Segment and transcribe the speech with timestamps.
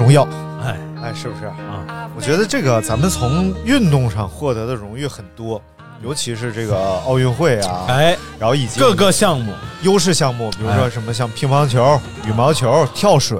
[0.00, 0.26] 荣耀，
[0.64, 0.76] 哎。
[1.02, 1.46] 哎，是不是？
[1.46, 5.60] 啊，我觉得这个咱们从运动上获得的荣誉很多，
[6.02, 10.90] 尤其是这个奥运会啊，哎，然后以及各个项目，优势项目，比如说哎。
[10.90, 13.38] 什么像乒乓球、羽毛球、跳水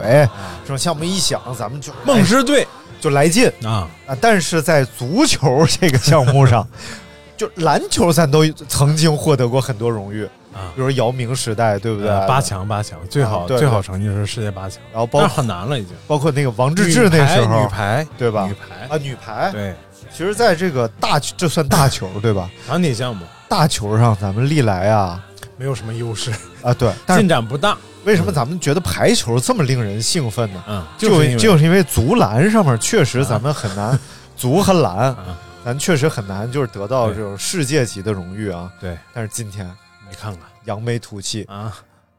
[0.63, 2.67] 这种项目一响，咱们就梦之队。
[2.99, 3.51] 就来劲。
[3.63, 4.17] 啊，啊。
[4.21, 6.67] 但是在足球这个项目上，
[7.37, 10.73] 就篮球咱都曾经获得过很多荣誉啊。
[10.75, 12.11] 比如说姚明时代，对不对？
[12.11, 15.95] 呃八，强八强，最好最好成绩是世界八强，然后包但是很难了已经。
[16.07, 17.61] 包括那个王治郅那时候。
[17.61, 18.47] 女，排对吧？
[18.47, 18.95] 女排。
[18.95, 19.75] 啊，女排，对。
[20.13, 22.51] 其实在这个大这算大球对吧？
[22.67, 23.25] 团体项目。
[23.49, 25.25] 大球上咱们历来啊
[25.57, 27.77] 没有什么优势，啊对，但进展不大。
[28.05, 30.65] 为什么咱们觉得排球这么令人兴奋呢？
[30.67, 33.99] 嗯，就是就是因为足篮上面确实咱们很难，
[34.37, 38.71] 足和篮啊，咱确实很难就是得到这种世界级的荣誉啊。
[38.81, 38.97] 对。
[39.13, 39.71] 但是今天
[40.11, 40.41] 你看看。
[40.65, 41.45] 扬眉吐气。
[41.45, 41.75] 啊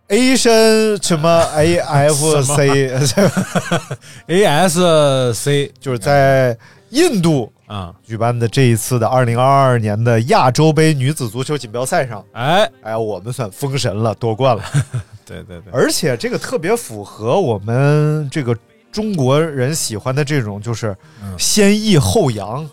[0.07, 1.29] ，Asian 什么？
[1.55, 6.57] A F C，A S C 就是在
[6.89, 14.63] 印度啊，举办的这一次的二零二二年的亚洲杯女子足球锦标赛上，哎，哎，我们算封神了，夺冠了。
[15.25, 18.57] 对对对，而且这个特别符合我们这个
[18.91, 21.33] 中国人喜欢的这种，就是嗯。
[21.37, 22.67] 先抑后扬。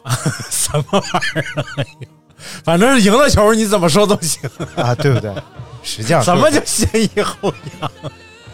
[0.51, 1.65] 什么玩意儿啊？
[2.65, 4.49] 反正是赢了球，你怎么说都行。
[4.77, 5.33] 啊，对不对？
[5.83, 7.91] 实际上，什么叫先抑后扬？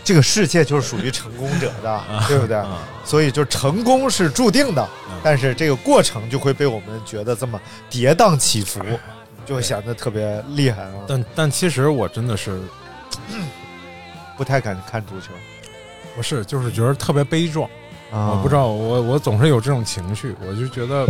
[0.04, 2.56] 这个世界就是属于成功者的，对不对？
[2.56, 8.80] 啊所以就成功是注定的，嗯但是这个过程就会被我们觉得这么跌宕起伏，
[9.46, 10.92] 就会显得特别厉害啊！
[11.06, 12.60] 但但其实我真的是
[14.36, 15.28] 不太敢看足球
[16.16, 17.68] 不是，就是觉得特别悲壮。
[18.10, 21.06] 啊我不知道，我我总是有这种情绪，我就觉得，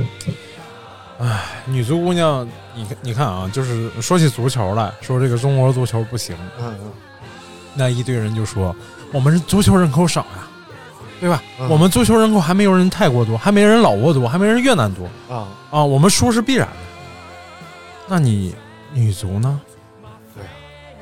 [1.19, 6.91] 唉，女足姑娘，你看你看啊，就是说起足球来说，这个中国足球不行，嗯嗯
[7.75, 8.75] 那一堆人就说
[9.13, 10.49] 我们足球人口少呀，
[11.21, 11.43] 对吧？
[11.61, 16.75] 嗯我们足球人口还没有人泰国多，还没人老挝多，还没人越南多啊，啊，我们输是必然的。
[18.09, 18.55] 那你
[18.93, 19.61] 女足呢？
[20.35, 20.49] 对啊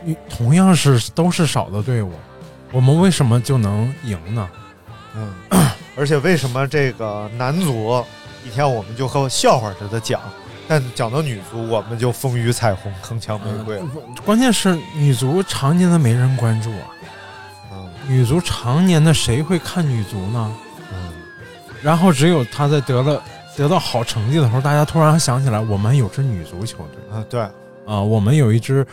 [0.05, 2.12] 女同样是都是少的队伍，
[2.71, 4.49] 我们为什么就能赢呢？
[5.15, 5.33] 嗯，
[5.97, 8.05] 而且为什么这个男足
[8.44, 10.20] 一天我们就和笑话似的讲，
[10.69, 13.86] 但讲到女足我们就风雨彩虹、铿锵玫瑰了？
[14.25, 16.91] 关键是女足常年的没人关注啊，
[17.72, 20.56] 嗯女足常年的谁会看女足呢？
[20.92, 21.12] 嗯
[21.82, 23.22] 然后只有她在得了
[23.56, 27.41] 得到好成绩的时候，大家突然想起来，我们有支女足球队啊，对，
[27.86, 28.86] 啊，我们有一支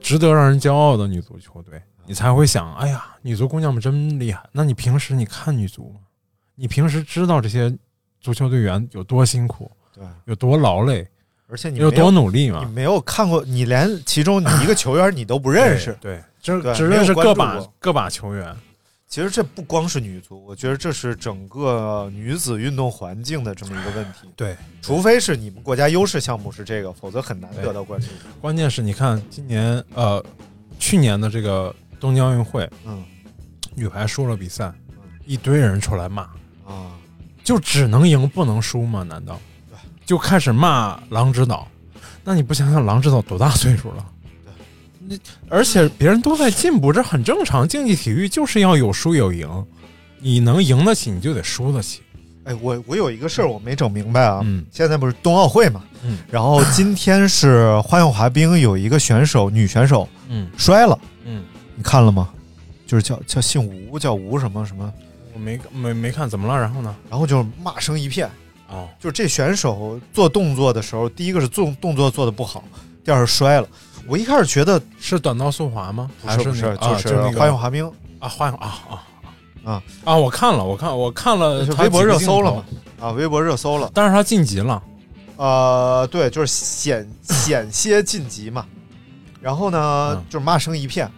[0.00, 4.42] 值得让人骄傲的女足球队，你才会想，哎呀，女足姑娘们真厉害。
[4.52, 6.00] 那你平时你看女足吗？
[6.54, 7.74] 你平时知道这些
[8.24, 11.06] 足球队员有多辛苦，对，有多劳累，
[11.46, 12.72] 而且你有多努力嘛你？
[12.72, 15.94] 没有看过，你连其中你一个球员你都不认识。
[16.00, 18.56] 对，只认识个把过个把球员。
[19.06, 24.20] 其实这不光是女足，我觉得这是整个女子运动环境的这么一个问题。
[24.34, 28.06] 对，除非是你们国家优势项目是这个，否则很难得到关注。
[28.40, 30.24] 关键是你看今年呃，
[30.78, 33.04] 去年的这个东京奥运会，嗯
[33.74, 34.72] 女排输了比赛，
[35.26, 36.34] 一堆人出来骂，啊，
[37.44, 39.04] 就只能赢不能输吗？
[39.04, 39.38] 难道
[40.04, 41.68] 就开始骂狼指导？
[42.24, 44.04] 那你不想想狼指导多大岁数了？
[44.98, 45.20] 你
[45.50, 47.68] 而且别人都在进步，这很正常。
[47.68, 49.46] 竞技体育就是要有输有赢，
[50.18, 52.00] 你能赢得起，你就得输得起。
[52.44, 54.40] 哎，我我有一个事儿我没整明白啊。
[54.42, 55.82] 嗯现在不是冬奥会嘛？
[56.02, 61.42] 嗯然后今天是花样滑冰有一个选手，女选手嗯摔了，嗯，
[61.76, 62.30] 你看了吗？
[62.86, 64.92] 就是叫叫姓吴，叫吴什么什么，
[65.34, 66.58] 我没没没看怎么了？
[66.58, 66.94] 然后呢？
[67.10, 68.30] 然后就是骂声一片。
[68.66, 72.64] 哦，就是这选手做动作的时候，第一个是做动作做的不好，
[73.04, 73.68] 第二是摔了。
[74.08, 76.10] 我一开始觉得是短道速滑吗？
[76.24, 77.86] 还不是不是，就是花样滑冰
[78.18, 79.02] 啊，花样啊啊
[79.64, 80.16] 啊啊！
[80.16, 82.64] 我看了，我看我看了微博热搜了嘛，
[83.00, 83.90] 啊，微博热搜了。
[83.92, 84.82] 但是他晋级了，
[85.36, 88.64] 呃，对，就是险险些晋级嘛。
[89.40, 91.10] 然后呢，嗯就是骂声一片。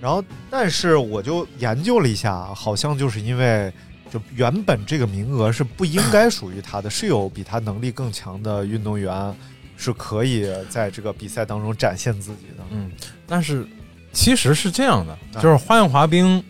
[0.00, 3.72] 然后，但是我就研究了一下，好像就是因为
[4.10, 9.34] 就原本这个名额是不应该 属于他的，是有比他能力更强的运动员
[9.76, 12.64] 是可以在这个比赛当中展现自己的。
[12.70, 12.90] 嗯，
[13.26, 13.66] 但是
[14.12, 16.42] 其实是这样的，啊就是花样滑冰，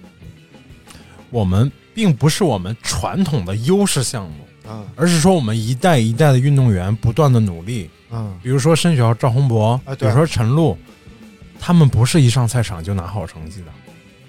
[1.30, 7.90] 我们并不是我们传统的优势项目，嗯而是说我们一代一代的运动员不断的努力。
[8.12, 10.76] 嗯比如说申雪、赵宏博，啊比如说陈露，
[11.60, 13.66] 他们不是一上赛场就拿好成绩的，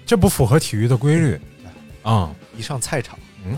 [0.04, 1.40] 这不符合体育的规律。
[2.02, 3.18] 啊、一上赛场。
[3.44, 3.56] 嗯。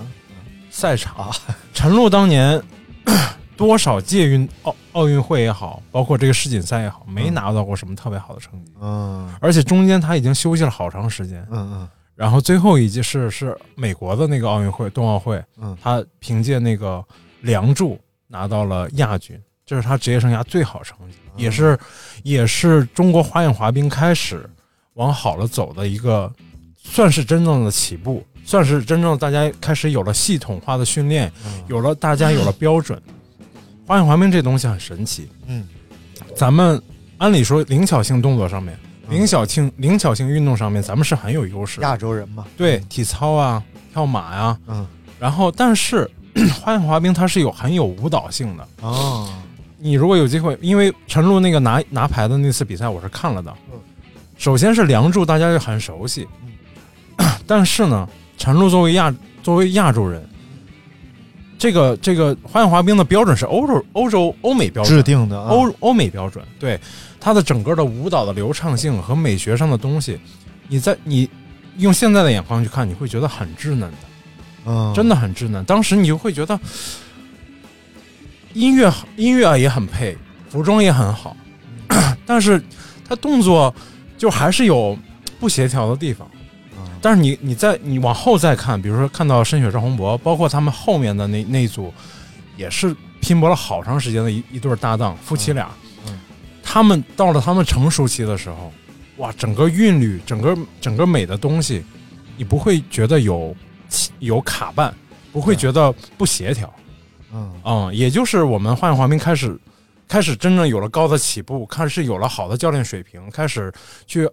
[0.71, 1.17] 赛场。
[1.17, 1.31] 啊，
[1.75, 2.63] 陈露当年
[3.57, 9.35] 多少届运奥奥运会也好，包括这个世锦赛也好，没拿到过什么特别好的成绩，嗯。
[9.41, 11.47] 而且中间他已经休息了好长时间。
[11.51, 11.89] 嗯嗯。
[12.15, 15.77] 然后最后一届是是美国的那个奥运会冬奥会，嗯。
[15.83, 16.99] 他凭借那个
[17.41, 17.95] 《梁祝》
[18.27, 21.79] 拿到了亚军，这是他职业生涯最好成绩，也是
[22.23, 24.49] 也是中国花样滑冰开始
[24.95, 26.31] 往好了走的一个，
[26.77, 31.33] 算是真正的起步，算是真正大家开始有了系统化的训练，
[31.67, 33.01] 有了大家有了标准。
[33.87, 35.67] 花样滑冰这东西很神奇，嗯
[36.35, 36.81] 咱们
[37.19, 38.79] 按理说灵巧性动作上面，
[39.09, 41.87] 灵巧性灵巧性运动上面，咱们是很有优势的。
[41.87, 43.63] 亚洲人嘛，对体操啊、
[43.93, 44.87] 跳马呀、嗯
[45.19, 46.11] 然后但是
[46.61, 48.69] 花样滑冰它是有很有舞蹈性的。
[48.83, 49.33] 哦
[49.85, 53.55] 你如果有机会，因为陈露那个拿拿牌的那次比赛我是看了的。
[53.71, 53.79] 嗯。
[54.39, 56.27] 首先是梁祝，大家就很熟悉，
[57.47, 58.09] 但是呢，
[58.39, 60.27] 陈露作为亚作为亚洲人，
[61.59, 65.51] 这个这个花样滑冰的标准是欧洲欧洲欧美标准制定的啊。
[65.51, 66.81] 欧欧美标准，对
[67.21, 70.19] 它的整个的舞蹈的流畅性和美学上的东西，
[70.67, 71.29] 你在你
[71.77, 73.99] 用现在的眼光去看，你会觉得很稚嫩的，
[74.65, 74.95] 嗯。
[74.95, 75.63] 真的很稚嫩。
[75.67, 76.59] 当时你就会觉得
[78.55, 80.17] 音乐音乐也很配，
[80.49, 81.37] 服装也很好，
[82.25, 82.63] 但是
[83.07, 83.73] 他动作
[84.17, 84.97] 就还是有
[85.39, 86.29] 不协调的地方。
[87.03, 91.93] 但是你你在你往后再看，比如说看到申雪、赵宏博，包括他们后面的那那一组，
[92.57, 95.69] 也是拼搏了好长时间的一一对搭档夫妻俩。
[96.07, 96.19] 嗯
[96.63, 98.73] 他们到了他们成熟期的时候，
[99.19, 101.85] 哇，整个韵律、整个整个美的东西，
[102.39, 103.55] 你不会觉得有
[104.19, 104.91] 有卡绊，
[105.31, 106.73] 不会觉得不协调。
[106.79, 106.84] 嗯
[107.65, 109.59] 嗯，也就是我们花样滑冰开始
[110.07, 113.73] 开始真正有了高的起步，开始有了好的教练水平，开始
[114.07, 114.31] 去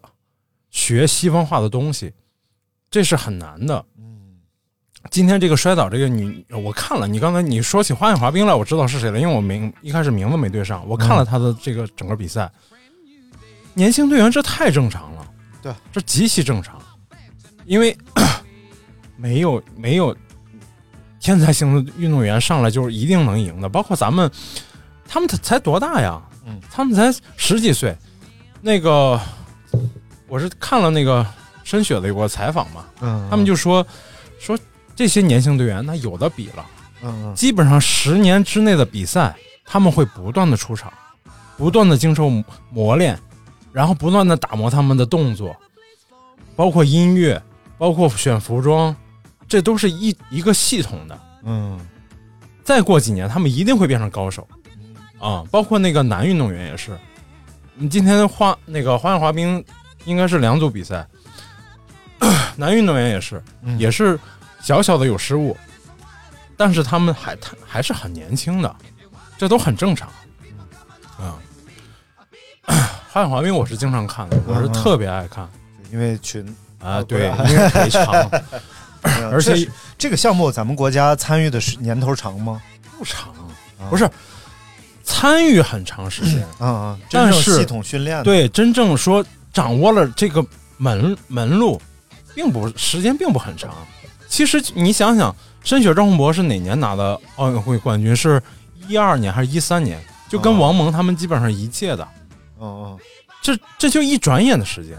[0.70, 2.14] 学西方化的东西，
[2.90, 3.84] 这是很难的。
[5.10, 12.52] 今天这个摔倒这个女，我看了，你刚才你说起花样滑冰来，我知道是谁了，因为我名一开始名字没对上，我看了他的这个整个比赛。
[13.74, 15.28] 年轻队员这太正常了，
[15.62, 16.80] 对，这极其正常，
[17.66, 17.98] 因为
[19.18, 20.16] 没有没有
[21.22, 24.30] 天才型的运动员上来就是一定能赢的，包括咱们，
[25.08, 26.20] 他们才多大呀？
[26.46, 27.96] 嗯，他们才十几岁。
[28.60, 29.20] 那个，
[30.28, 31.26] 我是看了那个
[31.64, 33.86] 申雪的一个采访嘛，嗯他们就说
[34.40, 34.58] 说
[34.96, 36.66] 这些年轻队员，那有的比了，
[37.04, 40.92] 嗯嗯基本上十年之内的比赛，他们会不断的出场，
[41.58, 42.32] 不断的经受
[42.72, 43.18] 磨练，
[43.72, 45.56] 然后不断的打磨他们的动作，
[46.56, 47.42] 包括音乐，
[47.78, 48.96] 包括选服装，
[49.52, 51.20] 这都是一一个系统的。
[51.44, 51.78] 嗯
[52.64, 54.48] 再过几年，他们一定会变成高手
[55.20, 55.44] 啊！
[55.52, 56.98] 包括那个男运动员也是。
[57.74, 59.62] 你今天花那个花样滑冰
[60.06, 61.06] 应该是两组比赛，
[62.56, 64.18] 男运动员也是，嗯也是
[64.62, 65.58] 小小的有失误，
[66.56, 68.74] 但是他们还他还是很年轻的，
[69.38, 70.08] 这都很正常
[71.18, 71.36] 啊。
[73.12, 75.46] 花样滑冰我是经常看的，我是特别爱看
[75.92, 78.06] 因为群啊，对，因为赔偿
[79.04, 79.68] 而且
[79.98, 82.62] 这个项目咱们国家参与的是年头长吗？
[82.98, 83.34] 不长，
[83.90, 84.10] 不是
[85.04, 90.46] 参与很长时间，嗯嗯，真但是正系统训练对，真正说掌握了这个
[90.78, 91.82] 门门路，
[92.36, 93.74] 并不时间并不很长。
[94.28, 98.16] 其实你想想，申雪、赵宏博是哪年拿的奥运会冠军？
[98.16, 98.42] 是
[98.88, 100.00] 一二年还是一三年？
[100.30, 102.08] 就跟哦王蒙他们基本上一届的，
[102.60, 103.00] 嗯嗯
[103.42, 104.96] 这这就一转眼的时间。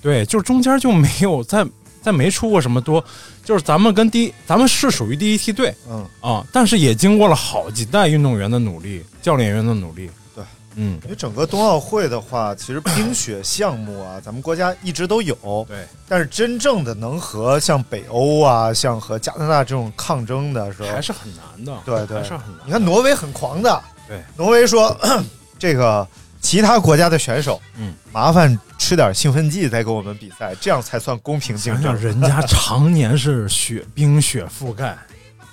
[0.00, 1.66] 对，就中间就没有再
[2.08, 3.04] 再没出过什么多，
[3.44, 10.10] 就是咱们跟第一，咱们是属于第一梯队嗯，啊，但是也经过了好几代运动员的努力，教练员的努力。
[10.34, 10.42] 对，
[10.76, 15.36] 嗯，因为整个冬奥会的话，其实冰雪项目啊，咱们国家一直都有。
[15.68, 21.78] 对，但是真正的能和像北欧啊，像和加拿大这种抗争的时候，还是很难的。
[21.84, 22.60] 对对，还是很难。
[22.64, 24.96] 你看挪威很狂的，对，挪威说
[25.58, 26.08] 这个
[26.48, 31.94] 其他国家的选手，嗯，麻烦吃点兴奋剂再跟我们比赛，这样才算公平竞争。
[31.94, 34.96] 人家常年是雪冰雪覆盖，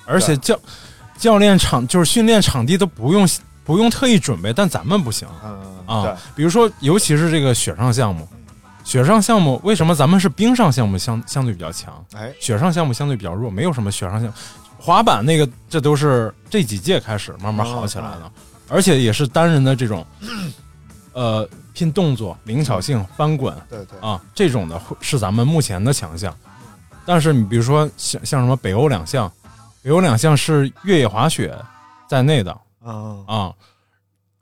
[0.05, 0.57] 而且教
[1.17, 3.27] 教练场就是训练场地都不用
[3.65, 6.17] 不用特意准备，但咱们不行嗯啊。
[6.33, 8.25] 比如说，尤其是这个雪上项目，
[8.85, 12.01] 雪上项目为什么咱们是冰上项目相相对比较强？
[12.13, 14.33] 哎，雪上项目相对比较弱，没有什么雪上项。
[14.79, 18.31] 滑板那个，这都是这几届开始慢慢好起来的，
[18.69, 20.05] 而且也是单人的这种，
[21.15, 23.55] 呃，拼动作、灵巧性、翻滚。
[23.69, 23.97] 对对。
[24.01, 26.35] 啊，这种的是咱们目前的强项。
[27.05, 29.31] 但是你比如说像像什么北欧两项，
[29.81, 31.57] 北欧两项是越野滑雪
[32.09, 32.55] 在内的。
[32.85, 33.53] 嗯啊，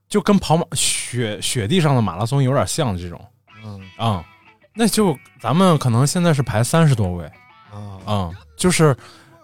[0.09, 3.23] 就跟跑马雪雪地上的马拉松有点像这种。
[3.63, 3.79] 嗯。
[3.95, 4.25] 啊，
[4.73, 7.31] 那就咱们可能现在是排三十多位。
[7.71, 8.97] 啊啊、就是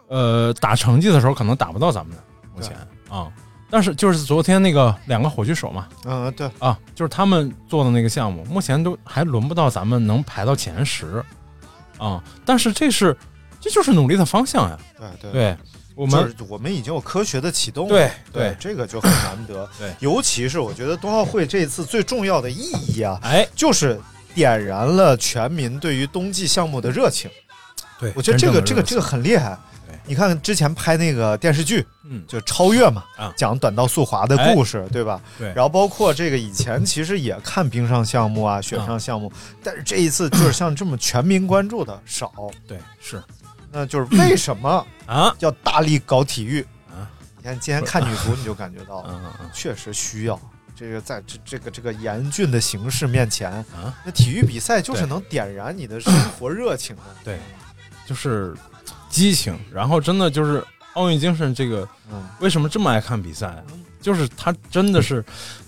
[0.07, 2.23] 呃打成绩的时候可能打不到咱们的
[2.55, 2.75] 目前。
[3.07, 3.31] 啊、
[3.69, 11.23] 但是就是昨天那个两个火炬手嘛嗯对啊，就是他们做的那个项目，目前都还轮不到咱们能排到前十
[11.97, 13.15] 啊、但是这是
[13.59, 15.57] 这就是努力的方向呀，对对对
[15.95, 19.69] 我们我们已经有科学的启动了，对对对这个就很难得。
[19.77, 23.99] 对尤其是我觉得冬奥会这一次最重要的意义啊，哎就是
[24.33, 27.29] 点燃了全民对于冬季项目的热情。
[27.99, 29.57] 对，我觉得这个这个这个很很厉害
[29.89, 29.99] 对。
[30.05, 32.23] 你看之前拍那个电视剧，嗯。
[32.27, 33.33] 就超越嘛，啊。
[33.35, 35.19] 讲短道速滑的故事，对吧？
[35.37, 35.47] 对。
[35.53, 39.31] 然后包括这个以前其实也看冰上项目啊、雪上项目，
[39.63, 42.31] 但是这一次就是像这么全民关注的少，
[42.67, 43.21] 对是。
[43.71, 45.35] 那就是为什么啊？
[45.39, 46.61] 要大力搞体育？
[46.89, 47.09] 啊。
[47.37, 49.05] 你看今天看女足，你就感觉到
[49.53, 50.39] 确实需要。
[50.75, 53.93] 这个在这这个这个严峻的形势面前，啊。
[54.05, 57.01] 那体育比赛就是能点燃你的生活热情的。
[57.23, 57.37] 对，
[58.05, 58.55] 就是
[59.09, 60.63] 激情，然后真的就是
[60.93, 63.63] 奥运精神这个嗯，为什么这么爱看比赛？
[64.01, 65.23] 就是他真的是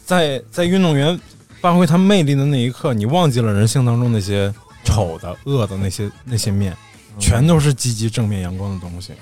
[0.05, 1.19] 在在运动员
[1.59, 4.53] 发挥他魅力的那一刻，你忘记了人性当中那些
[4.85, 6.75] 丑的、恶的那些那些面，
[7.19, 9.13] 全都是积极、正面、阳光的东西。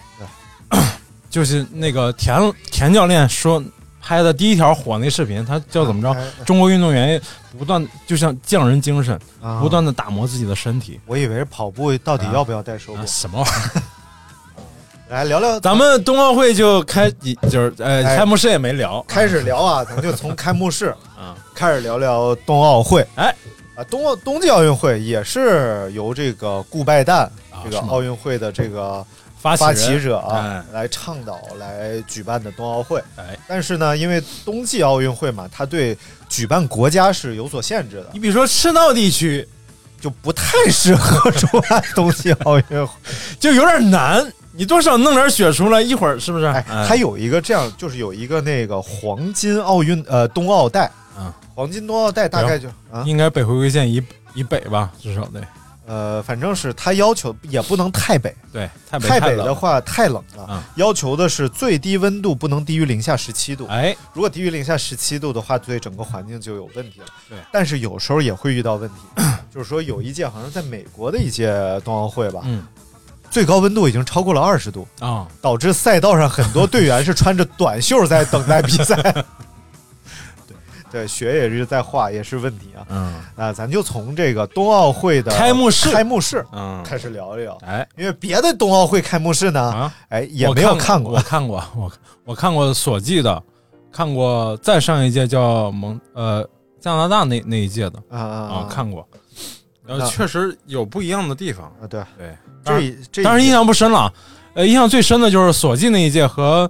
[1.29, 2.39] 就是那个田
[2.71, 3.63] 田教练说
[4.01, 6.11] 拍的第一条火那视频，他叫怎么着？
[6.11, 7.19] 哎中国运动员
[7.57, 10.99] 不断就像匠人精神，啊不断的打磨自己的身体。
[11.05, 13.05] 我以为跑步到底要不要带手啊，表？
[13.05, 13.81] 什么玩意儿？
[15.09, 17.09] 来聊聊，咱们冬奥会就开，
[17.49, 23.03] 就是呃，哎开幕式也没聊，开始聊啊，咱们就从开幕式啊，开始聊聊冬奥会。
[23.15, 23.33] 哎，
[23.75, 27.27] 啊，冬奥冬季奥运会也是由这个顾拜旦
[27.63, 27.87] 这个啊是吗？
[27.89, 29.03] 奥运会的这个
[29.39, 30.63] 发发起人起者啊哎。
[30.71, 33.01] 来倡导来举办的冬奥会。
[33.15, 35.97] 哎，但是呢，因为冬季奥运会嘛，它对
[36.29, 38.09] 举办国家是有所限制的。
[38.13, 39.47] 你，比如说赤道地区。
[40.01, 42.87] 就不太适合主办冬季奥运会。
[43.37, 44.25] 就有点难，
[44.59, 46.43] 你多少弄点血出来，一会儿是不是？
[46.43, 50.83] 哎，还有一个这样，就是有一个那个黄金奥运呃冬奥带，
[51.17, 53.01] 啊，黄金冬奥带大概就啊？
[53.05, 55.41] 应该北回归线以以北吧，至少得。
[55.87, 63.65] 呃，反正是他要求也不能太北，对，太北的话太冷了，啊要求的是最低温度不能低于零下十七度。
[63.67, 67.05] 哎，如果低于零下十七度的话，对整个环境就有问题了。
[67.29, 67.37] 对。
[67.49, 68.95] 但是有时候也会遇到问题，
[69.49, 71.49] 就是说有一届好像在美国的一届
[71.83, 72.67] 冬奥会吧，嗯
[73.29, 78.95] 最高温度已经超过了二十度，啊，导致赛道上很多队员是穿着短袖在等待比赛。
[80.48, 80.57] 对
[80.91, 82.81] 对，雪也是在化，也是问题啊。
[82.89, 83.13] 嗯。
[83.36, 85.91] 那咱就从这个冬奥会的开幕式。
[85.91, 87.88] 开幕式嗯，开始聊一聊，哎。
[87.95, 91.13] 因为别的冬奥会开幕式呢，啊，哎，也我没有看过。
[91.13, 91.91] 我看过，我
[92.25, 93.43] 我看过索契的，
[93.91, 96.43] 看过再上一届叫蒙呃
[96.81, 98.01] 加拿大那那一届的。
[98.09, 98.38] 啊啊。
[98.55, 99.07] 啊，看过，
[99.89, 102.03] 呃，那确实有不一样的地方，啊，对，
[102.63, 104.13] 对，这当然印象不深了，
[104.53, 106.69] 呃，印象最深的就是索契那一届和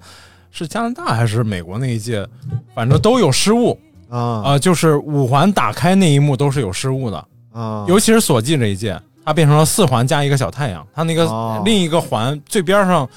[0.51, 2.25] 是加拿大还是美国那一届，
[2.73, 3.77] 反正都有失误
[4.09, 4.19] 啊。
[4.19, 11.61] 啊、就是五环打开那一幕都是有失误的，啊，尤其是索契这一届，它变成了四环加一个小太阳，它那个哦。
[11.65, 13.07] 另一个环最边上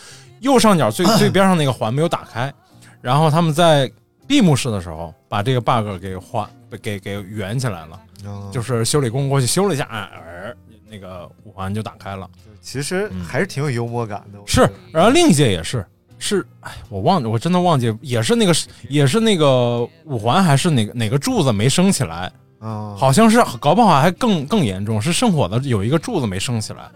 [0.40, 2.52] 右上角最 最边上那个环没有打开，
[3.00, 3.90] 然后他们在
[4.26, 6.48] 闭幕式的时候把这个 bug 给换
[6.82, 10.56] 给给圆起来了，嗯就是修理工过去修了一下，哎，儿
[10.90, 12.28] 那个五环就打开了。
[12.60, 14.38] 其实嗯还是挺有幽默感的。
[14.46, 15.84] 是，然后另一届也是，
[16.18, 18.54] 是，哎，我忘，我真的忘记，也是那个，
[18.88, 26.88] 也是那个五环还是哪个哪个柱子没升起来，啊，好像是，搞不好还更更严重，是圣火的有一个柱子没升起来，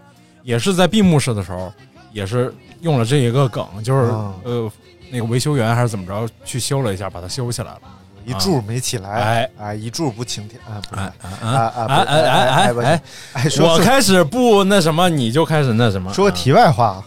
[0.43, 1.73] 也是在闭幕式的时候，
[2.13, 4.71] 也是用了这一个梗，就是、啊呃
[5.09, 7.81] 那个维修员还是怎么着去修了一下，把它修起来了。
[8.27, 13.01] 一柱没起来，哎哎，一柱不晴天啊，不是哎哎啊啊哎哎哎哎
[13.33, 16.13] 哎，我开始不那什么，你就开始那什么。
[16.13, 17.01] 说个题外话，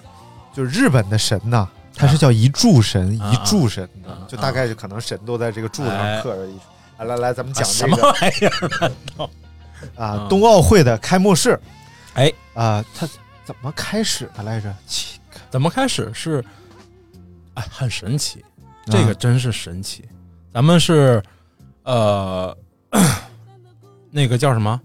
[0.54, 6.58] 就是日本的神呐，他是叫一柱神，啊一柱神啊，就大概就可能神都在这个柱子上哎刻着一。
[6.98, 9.30] 来来来，咱们讲啊什么这个玩意儿？
[9.96, 11.60] 啊，冬奥会的开幕式，
[12.14, 13.06] 哎啊，它
[13.44, 14.74] 怎么开始的来着？
[14.86, 15.18] 起
[15.50, 16.42] 怎么开始是
[17.54, 18.42] 哎，很神奇，
[18.86, 20.04] 这个真是神奇。
[20.52, 21.22] 咱们是
[21.84, 22.56] 呃，
[24.10, 24.80] 那个叫什么？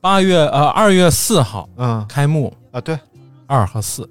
[0.00, 2.04] 八月呃二月四号嗯。
[2.08, 2.98] 开幕，啊，对，
[3.46, 4.08] 二和四，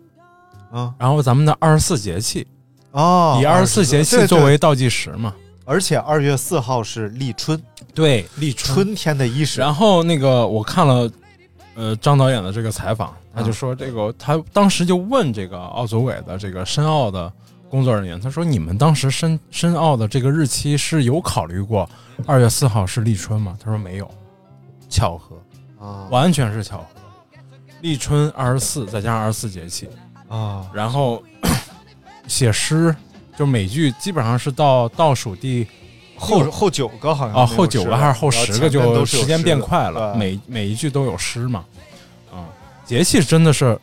[0.71, 2.45] 啊然后咱们的二十四节气，
[2.91, 5.33] 哦，以二十四节气作为倒计时嘛。
[5.67, 7.59] 而且二月四号是立春，
[7.95, 8.75] 对，立春。
[8.75, 9.59] 春天的伊始。
[9.59, 11.09] 然后那个我看了，
[11.73, 17.33] 呃，张导演的这个采访，他就说这个，他当时就问这个奥组委的这个申奥的
[17.69, 21.89] 工作人员，他说你们当时申申奥的这个日期是有考虑过
[22.25, 23.57] 二月四号是立春吗？
[23.59, 24.09] 他说没有，
[24.89, 25.35] 巧合，
[25.79, 26.07] 啊。
[26.09, 26.85] 完全是巧合。
[27.81, 29.89] 立春二十四，再加上二十四节气，
[30.27, 30.65] 啊。
[30.73, 31.21] 然后
[32.27, 32.95] 写诗，
[33.37, 35.67] 就每句基本上是到倒数第
[36.15, 41.65] 后后九个好像啊，后九个还是后十个，就是时间变快了，每每一句都有诗嘛。
[42.31, 42.47] 啊，
[42.85, 43.77] 节气真的是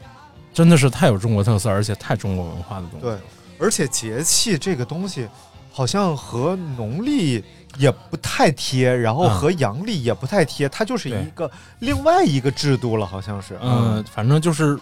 [0.53, 3.07] 真的是太有中国特色，而且太中国文化的东西。
[3.07, 3.17] 对，
[3.63, 5.29] 而且节气这个东西
[5.71, 7.43] 好像和农历
[7.79, 13.57] 也不太贴，然后嗯和阳历也不太贴，它就是一个另外一个制度了，好像是。
[13.63, 14.79] 嗯，反正就是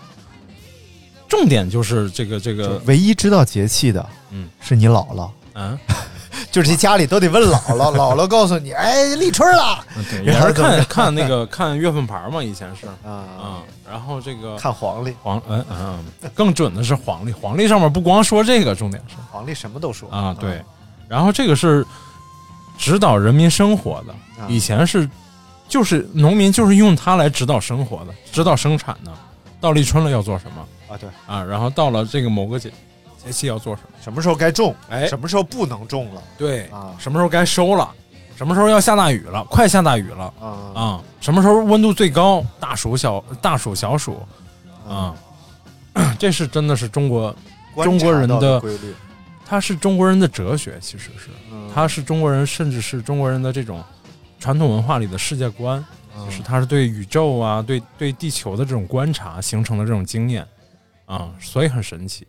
[1.29, 5.31] 重点就是这个这个，唯一知道节气的，嗯，是你姥姥。
[5.53, 5.79] 嗯，
[6.51, 9.85] 就是家里都得问姥姥，姥姥告诉你，哎，立春了
[10.25, 20.63] 也是看看那个看月份牌嘛，以前是啊，啊，然后这个看黄历，黄嗯嗯，嗯更准的是黄历，黄历上面不光说这个，重点是黄历什么都说啊，对，
[21.09, 21.87] 然后这个是
[22.79, 25.09] 指导人民生活的，啊以前是
[25.69, 29.13] 就是农民就是用它来指导生活的，指导生产的。
[29.63, 31.45] 到立春了要做什么啊，对，啊？
[31.45, 32.73] 然后到了这个某个节
[33.25, 33.89] 节气要做什么？
[34.03, 37.91] 什么时候该种，哎什么时候不能种了对啊什么时候该收了？
[38.37, 39.45] 什么时候要下大雨了？
[39.45, 41.03] 快下大雨了啊啊！
[41.21, 42.43] 什么时候温度最高？
[42.59, 44.19] 大暑小大暑小暑
[44.89, 45.15] 啊！
[46.19, 47.37] 这是真的是中国
[47.85, 48.95] 中国人的规律，
[49.45, 53.85] 它是中国人的哲学，其实是嗯它是中国人，甚至是中国人的这种
[54.39, 55.85] 传统文化里的世界观，
[56.17, 60.47] 嗯就是它是对宇宙啊、对对地球的这种观察形成的这种经验
[61.05, 62.27] 啊，所以很神奇。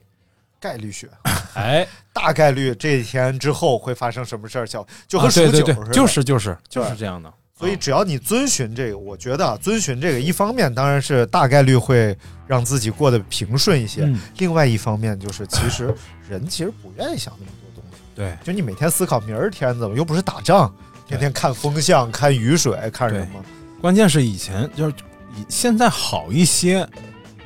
[0.61, 1.09] 概率学，
[1.55, 7.33] 哎，大概率这一天之后会发生什么事儿，就就和数九似的，对，就是就是就是这样的。
[7.57, 14.19] 所以只要你遵循这个，我觉得啊，遵循这个，一方面当然是大概率会让自己过得平顺一些，嗯。
[14.37, 15.93] 另外一方面就是其实
[16.27, 18.35] 人其实不愿意想那么多东西，对。
[18.43, 20.73] 就你每天思考明儿天怎么，又不是打仗，
[21.07, 23.45] 天天看风向、看雨水、看什么，
[23.79, 24.95] 关键是以前就是
[25.35, 26.87] 以现在好一些，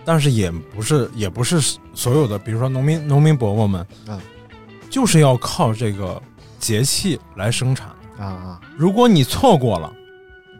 [0.05, 4.19] 但是也不是也不是所有的，比如说农民农民伯伯们，嗯，
[4.89, 6.21] 就是要靠这个
[6.59, 7.87] 节气来生产。
[8.17, 9.91] 啊啊，如果你错过了，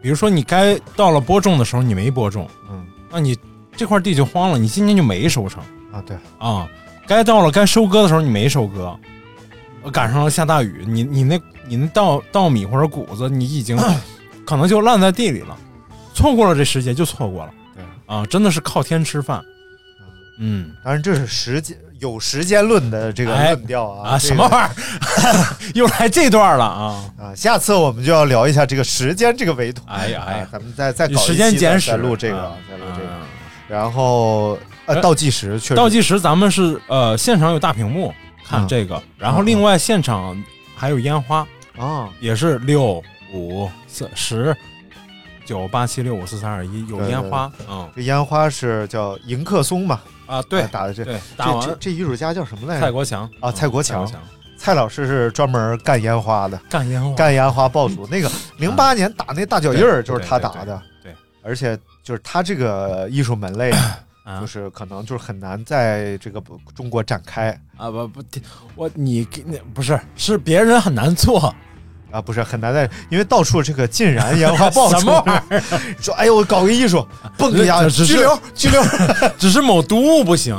[0.02, 3.38] 比如说你该到了播种的时候你没播种，嗯那你
[3.76, 6.68] 这块地就荒了，你今年就没收成啊，对，啊。
[7.06, 8.98] 该到了该收割的时候你没收割，
[9.84, 13.78] 呃赶上了下大雨，你你那你那稻稻米或者谷子你已经
[14.44, 15.56] 可能就烂在地里了，
[16.12, 17.54] 错过了这时节就错过了。
[18.06, 19.42] 对啊，真的是靠天吃饭。
[20.38, 24.72] 嗯当然这是时间有时间论的这个哎论调啊，啊，这个什么玩意
[25.26, 25.56] 儿？
[25.74, 27.04] 又来这段了啊！
[27.18, 29.80] 啊，下次我们就要聊一下这个时间这个维度。
[29.86, 33.08] 哎呀哎咱们再再搞一时间简史再录这个，啊再录这个。
[33.08, 33.26] 嗯
[33.68, 34.50] 然后
[34.84, 38.14] 呃，呃倒计时确实倒计时咱们是呃现场有大屏幕
[38.46, 40.40] 看嗯这个，然后另外现场
[40.76, 41.44] 还有烟花，
[41.76, 44.56] 啊，也是六五四十
[45.46, 47.88] 九八七六五四三二一有烟花，嗯。
[47.94, 50.00] 这烟花是叫迎客松嘛？
[50.26, 52.80] 啊对哎打的这对，这打完这这艺术家叫什么来着？
[52.80, 53.30] 蔡国强。
[53.40, 54.06] 啊，蔡国强。
[54.58, 54.74] 蔡。
[54.74, 57.14] 老师是专门干烟花的，干烟花。
[57.14, 58.06] 干烟花爆竹。
[58.08, 63.72] 那个 零八年打那大脚印儿就是他打的，嗯对而且就是他这个艺术门类
[64.40, 66.42] 就是可能就是很难在这个
[66.74, 67.50] 中国展开。
[67.76, 68.22] 啊不不，
[68.74, 71.54] 我你给你不是是别人很难做，
[72.10, 75.62] 啊，不是很难在，因为到处这个禁燃烟花爆竹，什么玩意儿？
[76.00, 78.82] 说哎呦，我搞个艺术，蹦一下，只是拘留拘留。
[79.38, 80.54] 只是某都不行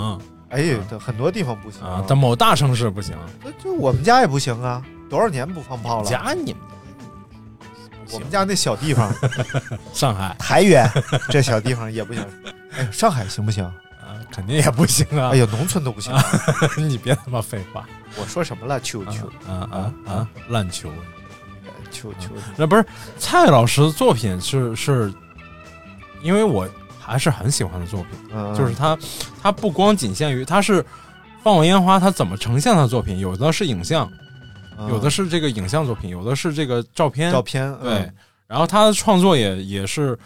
[0.49, 0.63] 哎，
[1.03, 3.15] 很多地方不行啊，但某大城市不行。
[3.63, 6.09] 就我们家也不行啊，多少年不放炮了？
[6.09, 6.61] 家你们
[8.11, 9.13] 我们家那小地方，
[9.93, 10.89] 上海太原
[11.29, 12.25] 这小地方也不行。
[12.77, 13.65] 哎，上海行不行？
[13.65, 15.31] 啊，肯定也不行啊！
[15.33, 16.13] 哎呀，农村都不行。
[16.77, 17.85] 你别他妈废话
[18.17, 18.79] 我说什么了？
[18.79, 20.27] 球球啊啊啊！
[20.47, 20.89] 烂球，
[21.91, 22.85] 球球，那不是
[23.17, 25.13] 蔡老师的作品是是，
[26.21, 26.67] 因为我
[26.99, 28.97] 还是很喜欢的作品，嗯就是他
[29.41, 30.85] 他不光仅限于他是
[31.43, 34.09] 放完烟花，他怎么呈现他的作品，有的是影像，
[34.89, 38.13] 有的是这个影像作品，有的是这个照片照片，对嗯，
[38.47, 40.17] 然后他的创作也也是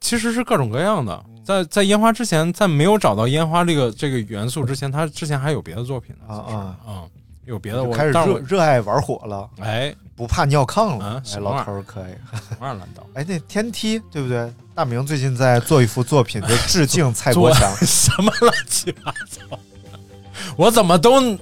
[0.00, 1.24] 其实是各种各样的。
[1.28, 1.42] 嗯。
[1.44, 6.34] 在在烟花之前，在没有找到烟花这个这个元素之前，他之前还有别的作品呢。
[6.34, 6.56] 啊其实。
[6.56, 7.04] 啊啊，
[7.44, 11.22] 有别的我开始热热爱玩火了，哎，不怕尿炕了啊。
[11.34, 12.12] 哎，老头儿可以。
[12.32, 13.04] 什么玩意儿难道？
[13.14, 14.52] 哎，那天梯对不对？
[14.74, 17.70] 大明最近在做一幅作品，就致敬蔡国强。
[17.86, 19.58] 什么乱七八糟？
[20.56, 21.36] 我怎么都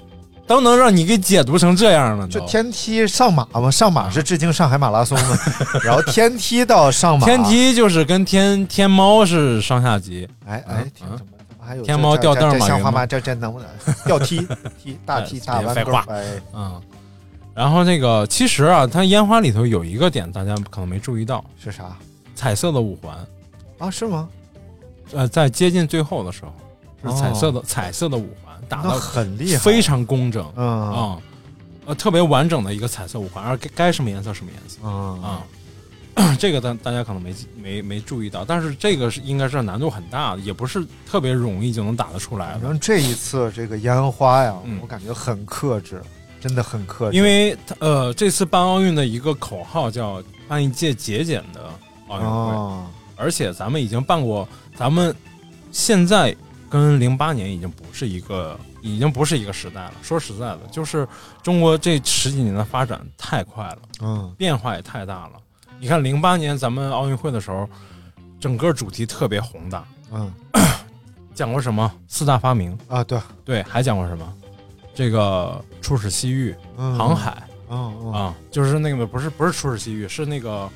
[0.47, 2.29] 都能让你给解读成这样了呢？
[2.31, 5.39] 就天梯上马嘛，上马是致敬上海马拉松的，
[5.83, 11.33] 然后天梯到上马，天，梯就是跟天天猫是上下级，哎哎，天怎么怎么
[11.65, 13.07] 还有天猫吊凳儿吗这这像话吗？
[13.07, 13.69] 这这能不能
[14.05, 14.47] 吊梯
[14.83, 15.93] 梯大梯哎大弯钩？
[16.55, 16.83] 嗯。
[17.55, 21.97] 然后那个其实啊，它烟花里头有一个点大家可能没注意到，是啥？
[22.35, 23.17] 彩色的五环，
[23.79, 23.91] 啊？
[23.91, 24.29] 是吗？
[25.13, 26.53] 呃，在接近最后的时候
[27.05, 30.51] 是彩色的、哦彩色的五环打的很厉害，非常工整。
[30.57, 30.67] 嗯。
[30.93, 31.19] 啊、
[31.87, 34.79] 呃，特别完整的一个彩色五环，而该该什么颜色什么颜色。
[34.83, 35.23] 嗯。
[35.23, 35.43] 啊。
[36.39, 42.59] 这个大大家可能没没没注意到，但是这个是应该是难度很大的，也不是特别容易就能打得出来的。
[42.61, 44.79] 反正这一次这个烟花呀，嗯。
[44.83, 46.03] 我感觉很克制，
[46.43, 47.17] 真的很客气。
[47.17, 51.71] 因为呃，这次办奥运的一个口号叫“办一届节俭的
[52.09, 55.15] 奥运会”，哦，而且咱们已经办过，咱们
[55.71, 56.37] 现在
[56.69, 59.93] 跟零八年已经不是一个，已经不是一个时代了。
[60.03, 61.07] 说实在的，就是
[61.43, 64.35] 中国这十几年的发展太快了，嗯。
[64.37, 65.33] 变化也太大了。
[65.79, 67.69] 你看零八年咱们奥运会的时候，
[68.41, 70.33] 整个主题特别宏大，嗯。
[71.35, 71.91] 讲过什么？
[72.09, 74.35] 四大发明，啊，对，对，还讲过什么
[74.95, 77.43] 这个出使西域、嗯航海。
[77.75, 80.69] 嗯嗯啊，就是那个不是不是出使西域，是那个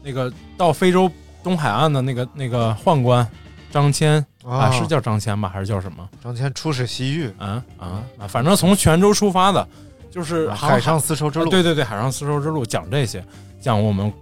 [0.00, 1.10] 那个到非洲
[1.42, 3.28] 东海岸的那个那个宦官
[3.72, 6.08] 张骞啊，是叫张骞吧，还是叫什么？
[6.22, 8.28] 张骞出使西域，啊啊啊！
[8.28, 9.66] 反正从泉州出发的，
[10.08, 13.24] 就是海上丝绸之路，啊对对对，海上丝绸之路讲这些，
[13.60, 14.12] 讲我们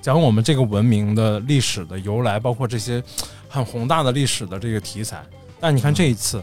[0.00, 3.02] 讲我们这个文明的历史的由来，包括这些
[3.48, 5.20] 很宏大的历史的这个题材。
[5.58, 6.40] 但你看这一次，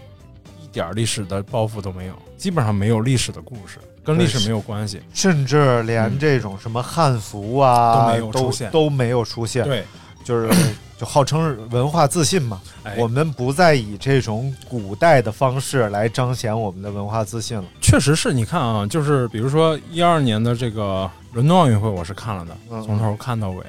[0.70, 5.02] 一点儿历史的包袱都没有，基本上没有历史的故事，跟历史没有关系。
[5.14, 9.84] 甚至连这种什么汉服啊都没有出现都没有出现。，对，
[10.24, 10.50] 就是
[10.98, 17.66] 就号称文化自信嘛，哎我们不再以这种古代的方式来彰显我们的文化自信了。
[17.82, 23.64] 确实是你看啊，就是比如说一二年的这个伦敦奥运会，我是看了的，嗯从头看到尾。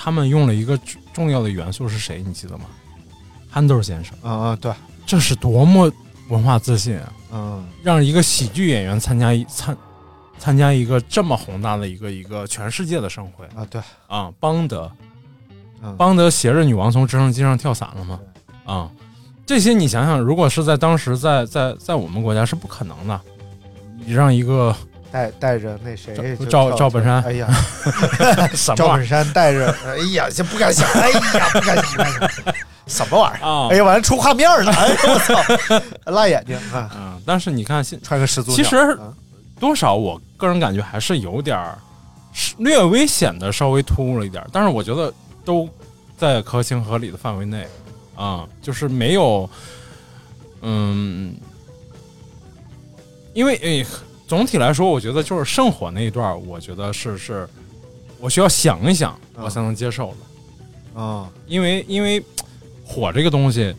[0.00, 2.22] 他们用了一个重重要的元素是谁？
[2.24, 2.64] 你记得吗？
[3.50, 4.72] 憨豆先生，嗯啊，对，
[5.04, 5.90] 这是多么
[6.28, 7.12] 文化自信啊！
[7.32, 9.76] 嗯让一个喜剧演员参加一参
[10.38, 14.30] 参加一个这么宏大的一个一个全世界的盛会啊对，啊！
[14.38, 14.90] 邦德，
[15.82, 18.20] 嗯邦德携着女王从直升机上跳伞了吗？
[18.64, 18.90] 啊，
[19.46, 23.20] 这些你想想，如果是在当时在在在我们国家是不可能的。
[24.04, 24.74] 你让一个
[25.10, 27.48] 带带着那谁赵赵本山哎呀，
[28.76, 31.20] 赵本山带着，哎呀，这不敢想，哎呀，
[31.52, 32.54] 不敢想，不敢想
[32.88, 33.46] 什么玩意儿？
[33.46, 33.68] 啊。
[33.70, 36.90] 哎呀，完了出画面了， 哎呀，我操，辣眼睛啊！
[36.96, 39.14] 嗯，但是你看现穿个十足，其实嗯
[39.60, 41.78] 多少，我个人感觉还是有点儿
[42.58, 45.12] 略微显得稍微突兀了一点，但是我觉得
[45.44, 45.68] 都
[46.16, 47.66] 在合情合理的范围内
[48.16, 49.48] 啊，就是没有，
[50.62, 51.34] 嗯，
[53.34, 53.86] 因为诶，
[54.26, 57.48] 总体来说，我觉得就是圣火那一段，我觉得是是，
[58.20, 60.14] 我需要想一想，嗯我才能接受
[60.94, 62.22] 的，啊，因为因为
[62.88, 63.76] 火这个东西。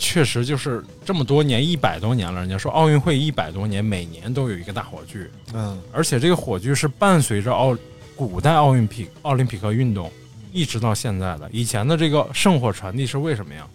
[0.00, 2.38] 确实就是这么多年，一百多年了。
[2.38, 7.76] 人家说奥运会一百多年，每年都有一个大火炬，嗯而且这个火炬是伴随着奥
[8.14, 10.08] 古代奥运匹奥林匹克运动
[10.52, 11.50] 一直到现在的。
[11.52, 13.66] 以前的这个圣火传递是为什么呀？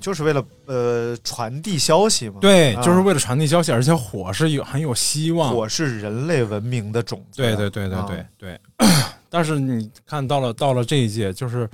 [0.00, 2.36] 就是为了呃传递消息嘛。
[2.40, 5.52] 对，啊就是为了传递消息，而且火是有很有希望。
[5.52, 7.42] 火是人类文明的种子。
[7.42, 8.60] 对对对对啊对对。
[9.28, 11.68] 但是你看到了到了这一届，就是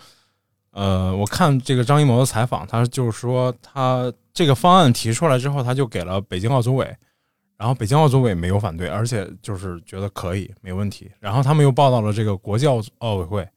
[0.78, 6.96] 呃，我看这个张艺谋的采访，他就是说他这个方案提出来之后，他就给了北京奥组委，
[7.56, 11.10] 然后北京奥组委没有反对，而且就是觉得可以没问题。
[11.18, 13.48] 然后他们又报到了这个国际奥奥委会，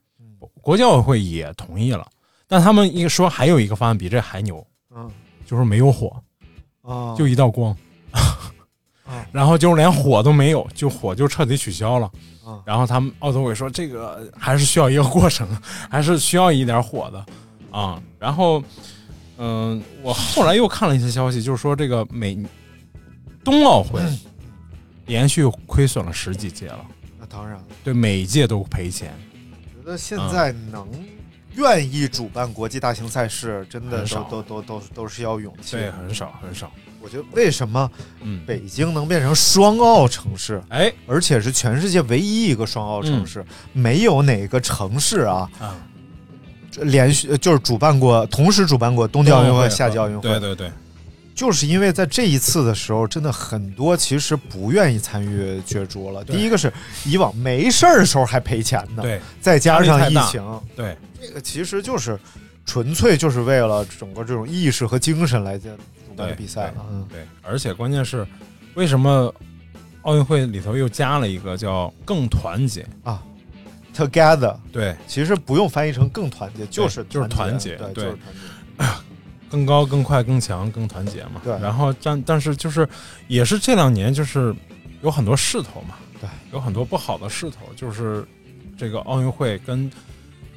[0.61, 2.07] 国际奥委会也同意了，
[2.47, 5.07] 但他们一说还有一个方案比这还牛，嗯。
[5.45, 6.15] 就是没有火，
[6.81, 7.75] 啊，就一道光，
[9.33, 12.09] 然后就连火都没有，就火就彻底取消了。
[12.51, 15.47] 啊然后他们奥组委说，这个还是需要一个过程，
[15.89, 17.25] 还是需要一点火的
[17.71, 18.01] 啊。
[18.19, 18.63] 然后，
[19.37, 22.37] 嗯、我后来又看了一些消息，就是说这个每
[23.43, 24.01] 冬奥会
[25.07, 26.85] 连续亏损了十几届了，
[27.19, 29.13] 那当然了，对每一届都赔钱。
[29.75, 30.87] 觉得现在能
[31.55, 35.75] 愿意主办国际大型赛事，真的很少都都都都都是要勇气。
[35.75, 36.71] 对，很少很少。
[37.03, 37.89] 我觉得为什么
[38.21, 40.91] 嗯，北京能变成双奥城市，哎。
[41.07, 45.75] 而且是全世界唯一一个双奥城市，没有哪个城市啊啊，
[46.81, 50.21] 连续就是主办过，同时主办过冬季奥运会、夏季奥运会。
[50.21, 50.71] 对对对，
[51.35, 56.23] 就是因为在这一次的时候，真的很多其实不愿意参与角逐了。
[56.23, 56.37] 对。
[56.37, 56.71] 第一个是
[57.03, 62.17] 以往没事儿的时候还赔钱呢，对，再加上疫情，对，这个其实就是
[62.65, 65.75] 纯粹就是为了整个这种意识和精神来建
[66.35, 66.85] 比赛了。
[66.89, 68.25] 嗯，对，而且关键是，
[68.75, 69.33] 为什么
[70.03, 73.21] 奥运会里头又加了一个叫“更团结啊
[73.95, 78.85] Together，” 对，其实不用翻译成更团结，就是就是团结对，对就是团结。
[79.51, 81.41] 更高、更快、更强、更团结嘛。
[81.43, 82.87] 对然后但但是就是
[83.27, 84.55] 也是这两年就是
[85.01, 88.25] 有很多势头嘛，对，有很多不好的势头，就是
[88.77, 89.91] 这个奥运会跟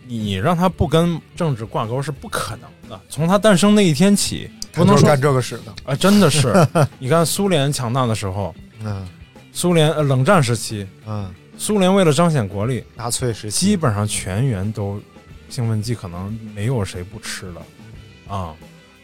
[0.06, 3.00] 你让他不跟政治挂钩是不可能的。
[3.08, 5.74] 从他诞生那一天起，不能说干这个事的。
[5.84, 6.54] 啊，真的是，
[6.98, 9.06] 你看苏联强大的时候，嗯
[9.52, 15.00] 苏联呃冷战时期，嗯，苏联为了彰显国力，纳粹时期基本上全员都
[15.48, 18.52] 兴奋剂可能没有谁不吃的啊。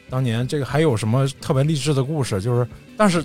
[0.09, 2.41] 当年这个还有什么特别励志的故事？
[2.43, 3.25] 就是，但是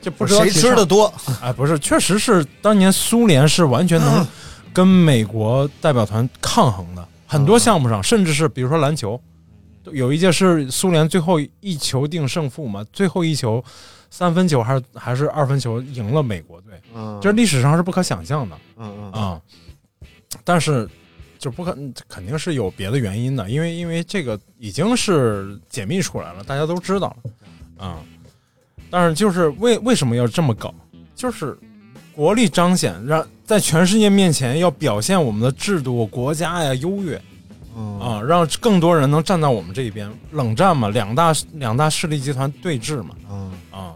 [0.00, 1.12] 这不知道谁吃的多？
[1.42, 4.24] 哎，不是，确实是当年苏联是完全能
[4.72, 9.20] 跟美国代表团抗衡的，很多项目上，甚至是比如说篮球，
[9.92, 13.62] 有一届是苏联最后一球定胜负嘛，最后一球
[14.10, 18.56] 三分球还是还是二分球赢了美国队，嗯，这历史上是不可想象的。
[18.76, 19.40] 嗯嗯啊、
[20.44, 20.88] 但是
[21.38, 21.76] 就不可
[22.08, 27.86] 肯定是有别的原因的，因为因为这个已经是解密出来了，大家都知道了。
[27.86, 27.98] 啊、
[28.90, 30.74] 但是就是为为什么要这么搞？
[31.14, 31.56] 就是
[32.14, 37.20] 国力彰显，让在全世界面前要表现我们的制度、国家呀优越
[37.76, 40.10] 嗯啊，让更多人能站在我们这一边。
[40.32, 43.52] 冷战嘛，两大两大势力集团对峙嘛嗯。
[43.70, 43.94] 啊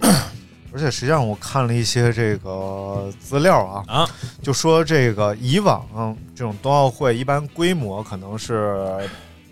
[0.70, 4.08] 而且实际上我看了一些这个资料啊，啊
[4.42, 8.86] 就说这个以往、嗯这种冬奥会一般规模可能是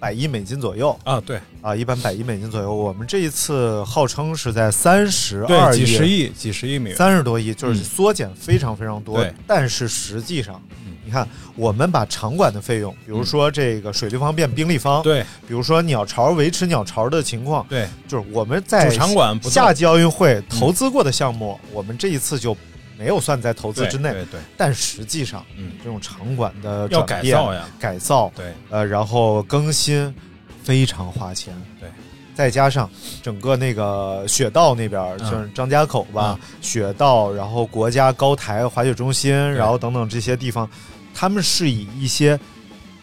[0.06, 2.72] 百亿美金左右啊，对啊，一般百亿美金左右。
[2.72, 9.16] 我们这一次号称是在三十二亿几十亿几十亿美元，三十多亿，就是嗯缩减非常非常多。
[9.16, 22.56] 对但是实际上，嗯你看我们把场馆的费用，比如说这个水立方变冰立方，对比如说鸟巢维持鸟巢的情况，对，就是我们在主场馆夏季奥运会投资过的项目，我们这一次就
[22.98, 24.12] 没有算在投资之内。
[24.12, 28.52] 对对，但实际上，嗯，这种场馆的要改造呀，改造，对。
[28.70, 30.14] 呃，然后更新
[30.62, 31.54] 非常花钱。
[31.78, 31.88] 对，
[32.34, 32.90] 再加上
[33.22, 35.30] 整个那个雪道那边儿，嗯。
[35.30, 40.68] 就是张家口吧，雪道，然后国家高台滑雪中心，然后等等这些地方，
[41.14, 42.38] 他们是以一些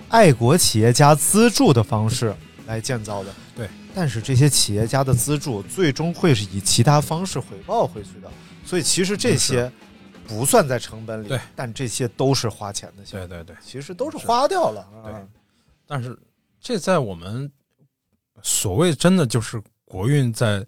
[0.10, 2.34] 爱国企业家资助的方式
[2.67, 3.34] 来建造的。
[3.56, 8.29] 对，但是这些企业家的资助最终会是以其他方式回报回去的，
[8.65, 9.71] 所以其实这些
[10.28, 13.56] 不算在成本里，对，但这些都是花钱的对对对。
[13.62, 14.88] 其实都是花掉了。
[15.04, 15.28] 对啊。
[15.86, 16.17] 但是
[16.60, 17.52] 这在我们
[18.41, 20.65] 所谓真的就是国运在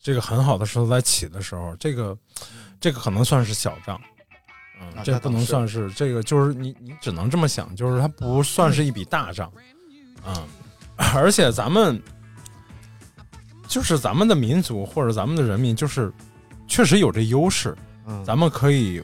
[0.00, 2.16] 这个很好的时候在起的时候，这个
[2.80, 4.00] 这个可能算是小账，
[4.80, 9.52] 嗯，啊这不能算是这个，就是你你只能这么想，就是它不算是一笔大账，
[10.26, 10.48] 嗯、
[11.14, 12.02] 而且咱们
[13.68, 16.12] 就是咱们的民族或者咱们的人民，就是
[16.74, 17.72] 确实有这优势，
[18.04, 19.00] 嗯，咱们可以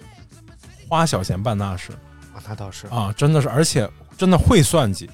[0.88, 1.92] 花小钱办大事。
[2.34, 5.08] 啊，那倒是，啊，真的是，而且真的会算计。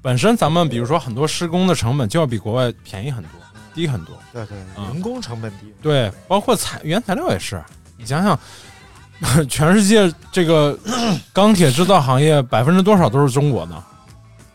[0.00, 3.32] 本身咱们比如说很多施工的成本就要比国外便宜很多，
[3.74, 4.16] 低很多。
[4.32, 7.62] 对对，嗯人工成本低，对，包括材原材料也是。
[7.98, 10.78] 你想想，全世界这个
[11.34, 13.84] 钢铁制造行业百分之多少都是中国的，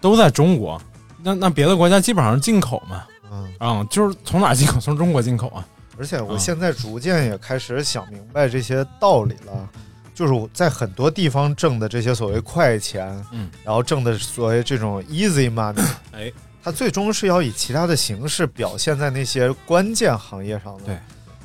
[0.02, 0.82] 都在中国。
[1.22, 4.80] 那那别的国家基本上是进口嘛，嗯，啊、就是从哪进口？
[4.80, 5.64] 从中国进口啊。
[5.98, 9.70] 而且我嗯现在逐渐也开始想明白这些道理了。
[10.16, 16.32] 就是我在很多地方挣的这些所谓快钱，嗯，然后挣的所谓这种 easy money， 哎，
[16.64, 20.84] 它最终是要以其他的形式表现在那些关键行业上的。
[20.86, 21.00] 对，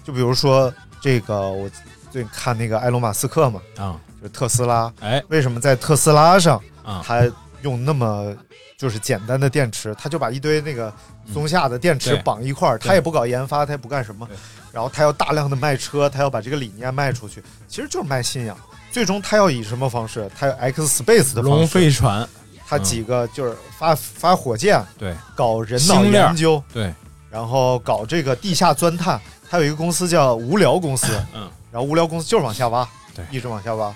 [0.05, 1.67] 就比如说这个，我
[2.11, 5.25] 最近看那个埃隆马斯克嘛，啊，就是特斯拉，哎。
[5.29, 7.27] 为什么在特斯拉上啊，他
[7.63, 8.37] 用那么
[8.79, 10.91] 就是简单的电池，他就把一堆那个
[11.33, 12.87] 松下的电池绑一块儿，对。
[12.87, 14.27] 他也不搞研发，他也不干什么，
[14.71, 18.57] 然后他要大量的卖车，他要把这个理念卖出去，其实就是卖信仰。
[18.93, 20.31] 最终他要以什么方式？
[20.39, 22.27] 他有 X Space 的方龙，飞船，
[22.69, 25.13] 他几个就是发发火箭，对。
[25.35, 26.95] 搞人脑研究，对，
[27.29, 29.21] 然后搞这个地下钻探。
[29.51, 33.25] 他有一个公司叫无聊公司，嗯，然后无聊公司就是往下挖，对。
[33.33, 33.93] 一直往下挖。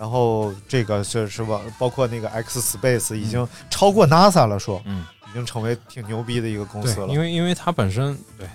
[0.00, 1.60] 然后这个是是吧？
[1.78, 7.06] 包括那个 X Space 已经超过 NASA 了，说，嗯，已经成为挺牛逼的一个公司了。
[7.06, 8.48] 对，因为因为它本身对，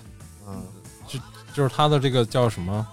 [0.48, 0.60] 嗯，
[1.06, 1.20] 就
[1.54, 2.84] 就是它的这个叫什么，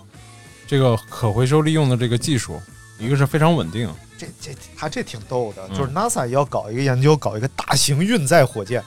[0.68, 2.62] 这个可回收利用的这个技术，
[3.00, 8.84] 一个是非常稳定，这这他这挺逗的，嗯就是 NASA 要搞一个研究，搞一个大型运载火箭，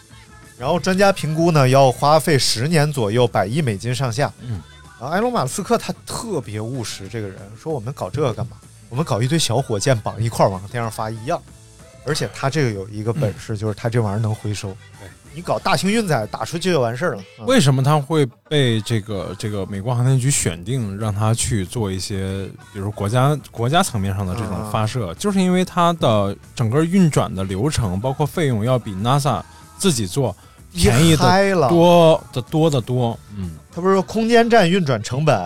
[0.57, 4.33] 然后专家评估呢要花费十年左右，百亿美金上下。
[4.43, 4.63] 嗯，
[5.01, 8.57] 然后埃隆马斯克他特别务实，这个人说我们搞这个干嘛？
[8.89, 11.41] 我们搞一堆小火箭绑一块儿往天上发一样，
[12.05, 14.69] 而且它这个有一个本事，就是它这玩意儿能回收。
[15.01, 17.23] 对你搞大型运载，打出去就完事儿了。
[17.39, 29.43] 嗯为什么它会被这个这个美国航天局选定，让它去做一些，比如国家国家层面上的这种发射，就是因为它的整个运转的流程，包括费用，要比 NASA
[29.77, 30.35] 自己做
[30.73, 33.19] 便宜的多的多得多。
[33.37, 35.37] 嗯，他不是说空间站运转成本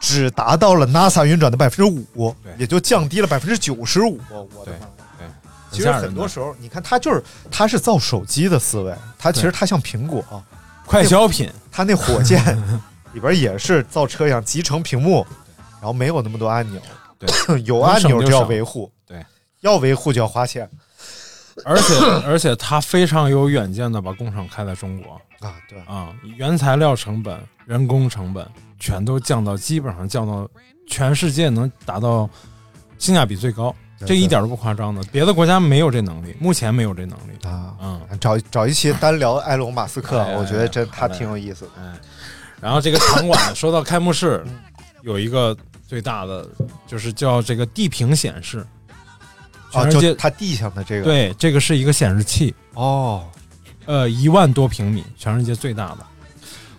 [0.00, 1.84] 只达到了 NASA 运转的百分之
[2.14, 4.20] 五对，也就降低了百分之九十五。
[4.30, 4.86] 我的对妈！
[5.18, 5.26] 对，
[5.70, 10.24] 其实很多时候，你看他就是他是造手机的思维，他其实他像苹果，
[10.86, 12.42] 快消品，他那火箭
[13.12, 15.26] 里边也是造车一样集成屏幕，
[15.80, 16.80] 然后没有那么多按钮，
[17.18, 17.28] 对，
[17.64, 19.24] 有按钮就要维护，对，
[19.60, 20.68] 要维护就要花钱
[21.64, 25.76] 而且而且他非常有远见的把工厂开在中国啊，对。
[25.80, 28.46] 啊，原材料成本、人工成本
[28.78, 30.48] 全都降到基本上降到
[30.86, 32.28] 全世界能达到
[32.98, 33.74] 性价比最高，
[34.06, 35.02] 这一点都不夸张的。
[35.12, 37.46] 别的国家没有这能力，目前没有这能力。
[37.46, 41.70] 啊，嗯，找找一期单聊埃隆马斯克，我觉得这他挺有意思的。
[41.78, 41.92] 哎，
[42.60, 44.44] 然后这个场馆说到开幕式，
[45.02, 46.48] 有一个最大的
[46.86, 48.66] 就是叫这个地屏显示，
[49.72, 53.24] 啊，全世界就他地上的这个，对这个是一个显示器，哦，
[53.86, 55.98] 呃，一万多平米，全世界最大的。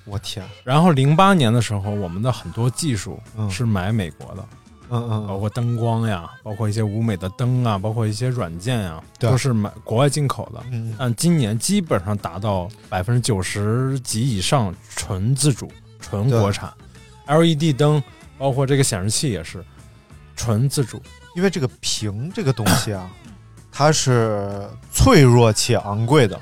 [0.10, 4.46] 我天，然后零八年的时候，我们的很多技术嗯是买美国的，
[4.90, 10.64] 嗯嗯嗯，包括灯光呀，包括一些舞美的灯啊，包括一些软件呀，对都是买国外进口的。
[10.72, 16.74] 嗯但今年基本上达到百分之九十几以上纯自主、纯国产。
[17.28, 18.02] LED 灯，
[18.38, 19.64] 包括这个显示器也是
[20.36, 21.02] 纯自主。
[21.36, 23.08] 因为这个屏这个东西啊，
[23.72, 26.40] 它是脆弱且昂贵的。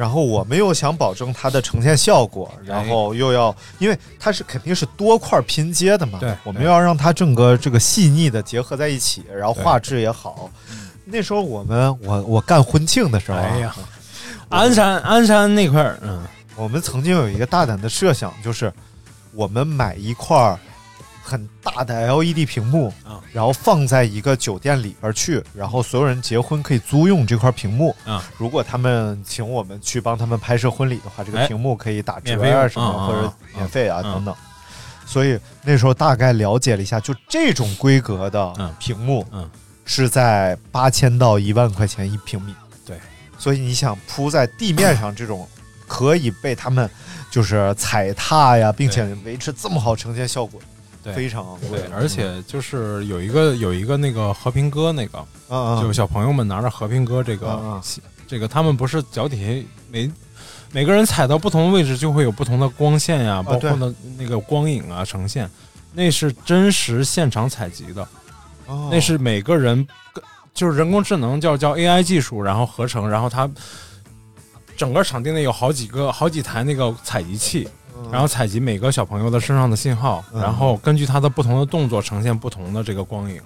[0.00, 0.04] 对。
[0.04, 10.50] 然后我们又想保证它的呈现效果，然后又要，因为它是肯定是多块拼接的嘛，对我们要让它整个这个细腻的结合在一起，然后画质也好。
[11.04, 13.74] 那时候我们我我干婚庆的时候啊，哎呀，
[14.48, 16.24] 鞍山鞍山那块儿，嗯，
[16.56, 18.72] 我们曾经有一个大胆的设想，就是
[19.34, 20.58] 我们买一块儿
[21.22, 23.20] 很大的 LED 屏幕，嗯。
[23.32, 27.94] 然后放在一个酒店里边去，然后所有人结婚可以租用这块屏幕。
[28.06, 31.46] 嗯，如果他们请我们去帮他们拍摄婚礼的话，这个哎。
[31.46, 34.12] 屏幕可以打折啊什么，或者啊免费啊嗯。
[34.12, 34.34] 等等。
[35.06, 38.74] 所以那时候大概了解了一下，就这种规格的嗯。
[38.78, 39.48] 屏幕，嗯。
[39.84, 42.54] 是在八千到一万块钱一平米。
[42.86, 42.96] 对，
[43.36, 45.48] 所以你想铺在地面上这种
[45.88, 46.88] 可以被他们
[47.28, 50.60] 就是踩踏呀，并且维持这么好呈现效果，
[51.02, 51.90] 对非常贵对，。
[51.92, 55.26] 而且就是有一个有一个那个和平鸽那个，
[55.80, 57.80] 就小朋友们拿着和平鸽这个、
[58.26, 60.10] 这个他们不是脚底下每
[60.72, 63.78] 每个人踩到不同的位置就会有不同的光线呀，包括对。
[63.78, 65.50] 的那个光影啊呈现，
[65.92, 68.06] 那是真实现场采集的，
[68.66, 68.88] 哦。
[68.92, 69.86] 那是每个人
[70.54, 73.50] 就是人工智能叫叫 AI 技术，然后合成，然后它
[74.76, 77.68] 整个场地内有好几个好几台那个采集器，
[78.10, 83.40] 然后采集每个小朋友的身上的信号，嗯然后根据他的不同的动作呈现不同的这个光影，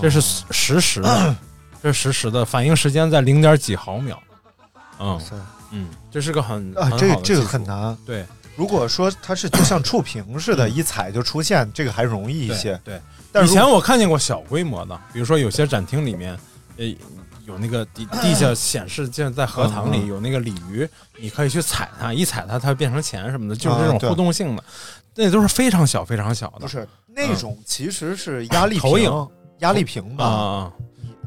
[0.00, 1.36] 这是实实时的，
[1.82, 4.20] 这是实时的，反应时间在零点几毫秒。
[4.98, 5.20] 嗯
[5.70, 7.96] 嗯，这是个很啊，这个这个很难。
[8.04, 12.78] 对如果说它是就像触屏似的，一踩就出现，这个还容易一些。
[12.84, 13.00] 对，
[13.32, 16.38] 但是以前我看见过小规模的，比如说有些展厅里面，
[16.76, 16.84] 呃，
[17.46, 24.64] 有那个地地下显示，就在荷塘嗯里有那个鲤鱼，你可以去踩它，一踩它它会变成钱什么的，就是这种互动性的，
[25.14, 26.60] 那都是非常小非常小的。
[26.60, 29.10] 不是那种，其实是压力投影。
[29.10, 29.28] 屏，
[29.58, 30.72] 压力屏啊啊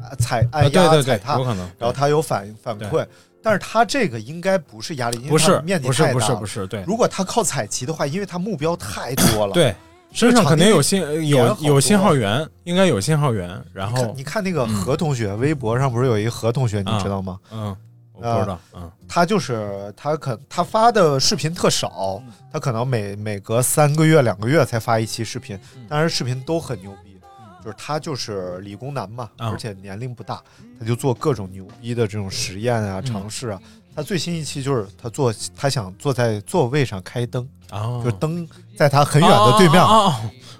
[0.00, 0.14] 嘛，啊！
[0.18, 3.06] 踩啊按压对对对，踩踏有，可能，然后它有反反馈。
[3.42, 6.82] 但是它这个应该不是压力，因为不是它面积不是不太大了是不是，对。
[6.84, 9.72] 如果它靠采集的话，因为它目标太多了。，对，
[10.12, 17.38] 身上肯定有信有有信号源，应该有信号源，然后你看那个何同学，微博上不是有一个何同学，你啊知道吗？
[17.50, 17.76] 嗯，
[18.12, 27.20] 我不知道，嗯他就是他可他发的视频特少，他可能每每隔三个月两个月才发一期视频，嗯但是视频都很牛逼，
[27.62, 30.42] 就是他就是理工男嘛，啊而且年龄不大，
[30.80, 33.60] 他就做各种牛逼的这种实验啊、嗯尝试啊。
[33.96, 39.82] 他最新一期就是他坐，他想坐在座位上开灯，啊，就是灯在他很远的对面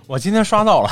[0.06, 0.88] 我今天刷到了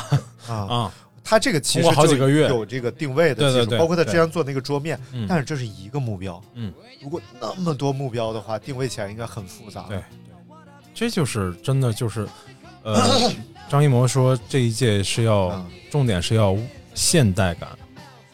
[0.47, 0.55] 啊。
[0.69, 0.93] 啊，
[1.25, 6.39] 他这个其实好几个月有这个定位的技术，对对对包括他之前做那个桌面，嗯但是这是一个目标。
[6.53, 6.71] 嗯，
[7.03, 9.87] 如果那么多目标的话，定位起来应该很复杂。
[9.89, 10.03] 对
[10.93, 12.29] 这就是真的就是，
[12.83, 13.33] 呃，
[13.69, 16.55] 张艺谋说这一届是要嗯重点是要
[16.95, 17.71] 现代感、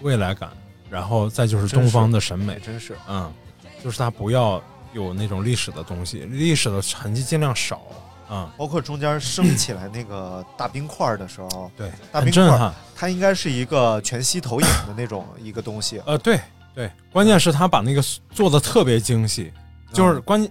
[0.01, 0.51] 未来感，
[0.91, 3.33] 然后再就是东方的审美，真是嗯，
[3.83, 4.63] 就是它不要
[4.93, 7.81] 有那种历史的东西，历史的痕迹尽量少，
[8.29, 12.73] 啊、包括中间升起来那个大冰块儿的时候，对，大冰块。
[12.95, 16.01] 它应该是一个全息投影的那种一个东西。
[16.05, 16.39] 呃，对
[16.75, 19.53] 对，关键是它把那个做的特别精细，
[19.93, 20.47] 就是关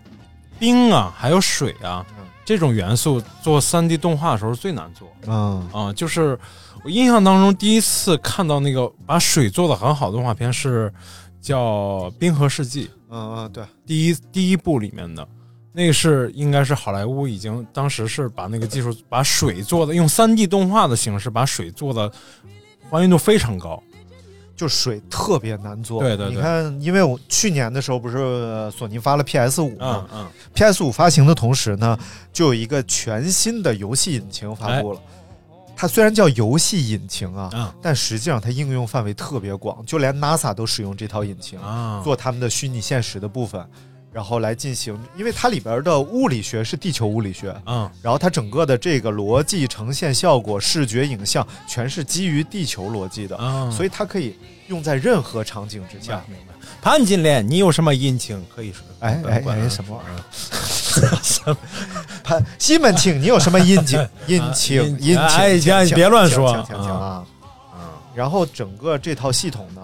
[0.58, 6.38] 冰啊，还有水啊嗯这种元素做三 D 动画的时候最难做嗯啊、就是
[6.84, 10.92] 我印象当中第一次看到那个把水做的很好的动画片是
[11.42, 15.28] 叫《冰河世纪》嗯嗯，对，第一第一部里面的。
[15.72, 22.12] 那个是应该是好莱坞已经当时是把那个技术把水做的用三 D 动画的形式把水做的
[22.90, 23.82] 还原度非常高，
[24.56, 26.02] 就水特别难做。
[26.02, 31.98] 对对对你看，因为我去年的时候不是呃索尼发了 PS 五嗯嘛嗯，，PS 五发行的同时呢，
[32.34, 35.00] 就有一个全新的游戏引擎发布了。
[35.82, 41.58] 它虽然叫游戏引擎啊，嗯但实际上它应用范围特别广，就连 NASA 都使用这套引擎。
[41.62, 43.66] 啊，做他们的虚拟现实的部分，
[44.12, 54.36] 然后来进行，因为它里边的物理学是地球物理学，嗯然后它整个的这个逻辑呈现效果、视觉影像全是基于地球逻辑的，啊，所以它可以
[54.68, 56.22] 用在任何场景之下。
[56.28, 56.59] 明白。
[56.82, 58.82] 潘金莲，你有什么引擎可以说？
[59.00, 60.10] 哎哎管哎，什么玩意
[61.50, 61.56] 儿？
[62.24, 64.08] 潘 西门庆，你有什么引擎？
[64.28, 64.84] 引擎？
[64.84, 65.18] 引引擎？
[65.20, 67.26] 哎请你别乱说啊！
[67.74, 67.80] 嗯
[68.16, 69.82] 然后整个这套系统呢，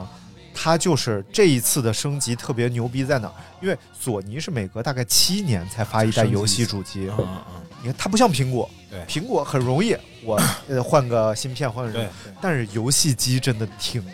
[0.53, 3.33] 它就是这一次的升级特别牛逼在哪儿？
[3.61, 14.13] 因为索尼是每隔大概七年才发一代游戏主机，嗯嗯你看它不像苹果，对苹果很容易，我呃换个芯片换个对什么，但是游戏机真的挺难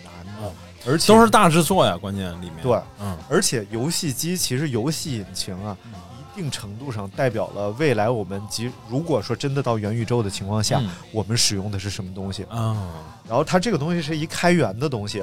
[0.86, 2.56] 而且都是大制作呀，关键里面。
[2.62, 3.18] 对，嗯。
[3.30, 5.78] 而且游戏机其实游戏引擎啊，
[6.20, 10.90] 一定程度上代表了未来我们即如果说真的到元宇宙的情况下，嗯。
[11.12, 12.44] 我们使用的是什么东西。
[12.50, 12.94] 啊
[13.28, 15.20] 然后它这个东西是一开源的东西，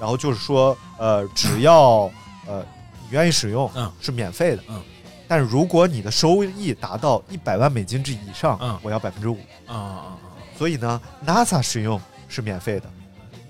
[0.00, 2.10] 然后就是说，呃， 只要
[2.46, 2.64] 呃
[3.02, 3.90] 你愿意使用，嗯。
[4.00, 4.80] 是免费的，嗯。
[5.28, 8.78] 但如果你的收益达到一百万美金之以上，嗯。
[8.82, 9.38] 我要百分之五。
[9.66, 10.18] 啊啊
[10.56, 12.88] 所以呢，NASA 使用是免费的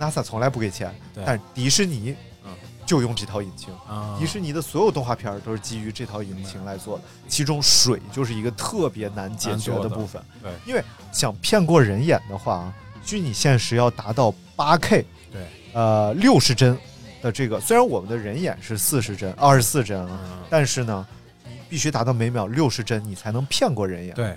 [0.03, 0.93] ，NASA 从来不给钱，
[1.25, 2.51] 但是迪士尼嗯
[2.85, 3.73] 就用这套引擎。
[3.89, 4.17] 啊！
[4.19, 10.21] 迪士尼的所有动画片都是基于这套引擎来做的，其中水就是一个特别难解决的部分。
[10.43, 10.83] 对因为
[11.13, 12.75] 想骗过人眼的话啊，
[13.05, 16.77] 虚拟现实要达到八 K，对，呃，六十帧
[17.23, 21.07] 的这个，虽然我们的人眼是四十帧、二十四帧啊，嗯但是呢，
[21.45, 24.15] 你必须达到每秒六十帧，你才能骗过人眼。
[24.15, 24.37] 对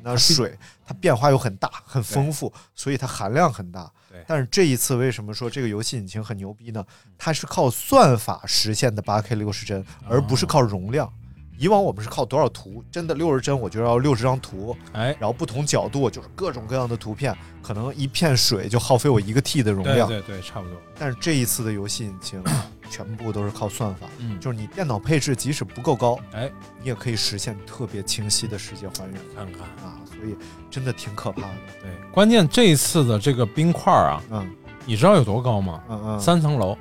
[0.00, 0.56] 那水
[0.88, 3.92] 它变化又很大、很丰富，所以它含量很大。
[4.10, 6.82] 对但是这一次为什么说这个游戏引擎很牛逼呢？
[7.18, 11.12] 它是靠算法实现的八 K 六十帧，而不是靠容量。
[11.58, 20.06] 以往我们是靠多少图，真的六十帧我就要六十张图，哎然后不同角度就是各种各样的图片，可能一片水就耗费我一个 T 的容量。
[20.08, 20.76] 对对对，差不多。
[20.98, 22.42] 但是这一次的游戏引擎
[22.88, 26.50] 全部都是靠算法，嗯，就是你电脑配置即使不够高，哎，
[26.80, 30.36] 你也可以实现特别清晰的世界还原看看，啊，所以
[30.70, 31.54] 真的挺可怕的。
[31.82, 34.48] 对，关键这一次的这个冰块啊，嗯
[34.86, 35.82] 你知道有多高吗？
[35.90, 36.78] 嗯嗯，三层楼，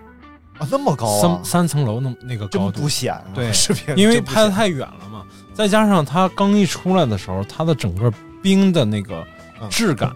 [0.60, 2.72] 啊那么高三啊，三层楼那那个高度。
[2.72, 9.26] 真不，显啊，对视频因为拍的太远了嘛，再加上它刚一出来的时候，它的整个冰的那个
[9.62, 9.70] 嗯。
[9.70, 10.12] 质感，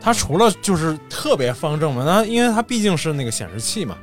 [0.00, 3.96] 它除了就是特别方正嘛，那因为它毕竟是那个显示器嘛，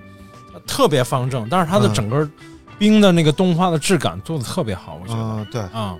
[0.53, 1.93] 它特别方正，但是它的嗯。
[1.93, 2.29] 整个
[2.77, 5.21] 冰的那个动画的质感做的特别好，我觉得。
[5.21, 5.95] 嗯对，啊、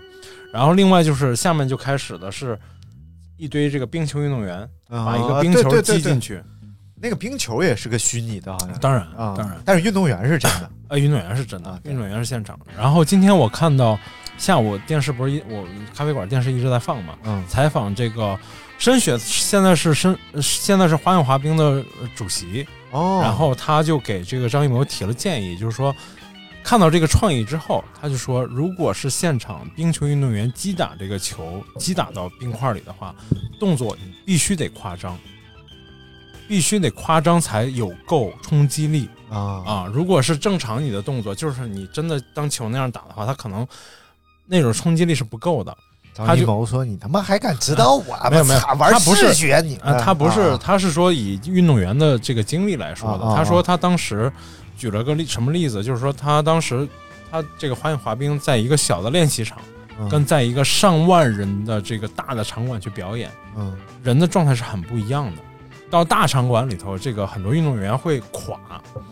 [0.51, 2.57] 然后另外就是下面就开始的是
[3.38, 6.41] 一堆这个冰球运动员把把一个冰球击进，去，
[7.01, 8.77] 那个冰球也是个虚拟的，好像。
[8.79, 12.59] 当然啊，当然，但是运动员是真的，呃， 运动员是真的啊，运动员是现场。
[12.77, 13.97] 然后今天我看到
[14.37, 17.43] 下午电视不是一我咖啡馆电视一直在放嘛，嗯。
[17.47, 18.37] 采访这个
[18.77, 25.95] 申雪，现在是申呃现在是花样滑冰的呃主席，哦，然后他就给这个张艺谋提了建议，就是说。
[26.63, 33.15] 看到这个创意之后，他就说，如果是现场冰球运动员击打这个球，击打到冰块里的话，
[33.59, 35.17] 动作必须得夸张，
[36.51, 39.07] 必须得夸张才有够冲击力。
[39.29, 43.65] 啊啊，如果是正常你的动作，就是你真的当球那样打的话，他可能
[44.47, 45.73] 那种冲击力是不够的。
[46.13, 48.17] 张艺谋说：“你他妈还敢指导我？
[48.29, 53.23] 没有没有玩他不是视觉你啊，他不是，啊他是说以运动员的这个经历来说的。
[53.33, 54.29] 他说他当时
[54.77, 56.85] 举了个例什么例子，就是说他当时
[57.31, 59.57] 他这个花样滑冰在一个小的练习场，
[59.97, 63.73] 嗯跟在一个上万人的这个大的场馆去表演，嗯
[64.03, 65.41] 人的状态是很不一样的。
[65.91, 68.57] 到大场馆里头，这个很多运动员会垮，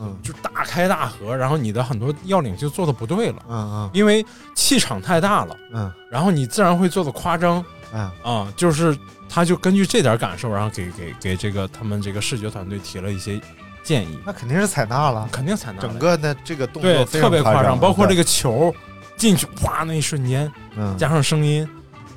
[0.01, 0.17] 嗯。
[0.23, 3.43] 就大开大合，然后你的很多要领就做的不对了。
[3.49, 3.89] 嗯嗯。
[3.93, 4.25] 因为
[4.55, 5.91] 气场太大了，嗯。
[6.09, 7.63] 然后你自然会做的夸张，
[7.93, 8.09] 嗯。
[8.23, 8.97] 啊、就是
[9.30, 13.39] 他就根据这点感受，然后给给给这个他们这个视觉团队提了一些
[13.84, 18.73] 建议，那肯定是采纳了，肯定采纳了整个的这个动作对特别夸张，包括这个个球
[19.17, 20.97] 进去哗那一瞬间，嗯。
[20.97, 21.67] 加上声音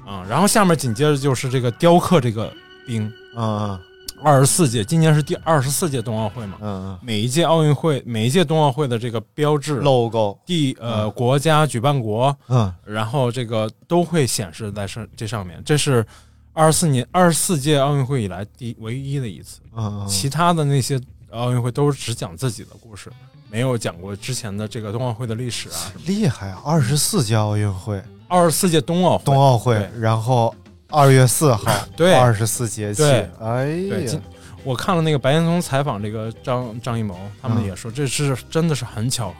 [0.04, 2.52] 啊、然后下面紧接着就是这个雕刻这个
[2.86, 3.78] 冰，嗯
[4.22, 12.72] 二十四届，今年是第二十四届冬奥会嘛，嗯每一届奥运会每一届冬奥会的这个标志嗯 logo 第呃国家举办国，嗯。
[12.84, 16.04] 然后这个都会显示在上这上面，这是
[16.52, 21.00] 二十四年二十四届奥运会以来第唯一的一次，嗯其他的那些
[21.30, 23.10] 奥运会都是只讲自己的故事，
[23.50, 25.76] 没有讲过之前的这个冬奥会的历史啊。
[26.06, 26.62] 厉害啊！
[26.64, 30.54] 二十四届奥运会，二十四届冬奥，冬奥会，然后
[30.92, 31.64] 二月四号，
[31.96, 32.14] 对。
[32.14, 33.02] 二十四节气。
[33.02, 34.06] 对，哎，呀。
[34.06, 34.20] 今，
[34.62, 37.66] 我看了那个白岩松采访这个张张艺谋，他们嗯。
[37.66, 39.34] 也说这是真的是很巧合，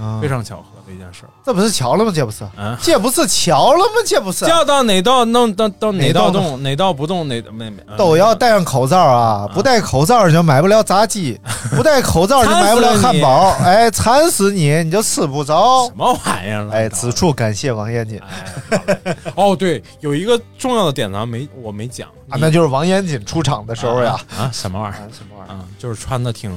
[0.00, 1.30] 嗯非常巧合的一件事儿。
[1.44, 2.12] 这不是巧了吗？
[2.14, 3.92] 这不是，啊，这不是巧了吗？
[4.06, 9.48] 这不是，叫到哪道弄到到哪道哪道动，哪道不动，哪没没都要戴上口罩啊！
[9.52, 11.40] 不戴口罩就买不了炸鸡，
[11.76, 15.96] 不戴口罩就买不了汉堡，哎，馋死你，你就吃不着什。
[15.96, 16.72] 么玩意儿了？
[16.72, 24.18] 哎，此处感谢王彦锦哎，好嘞哦，对，有一个重要的点咱没我没讲啊，那就是王彦锦出场的时候呀。
[24.36, 25.64] 啊啊什么玩意儿啊，什么玩意儿啊？
[25.78, 26.50] 就是穿的挺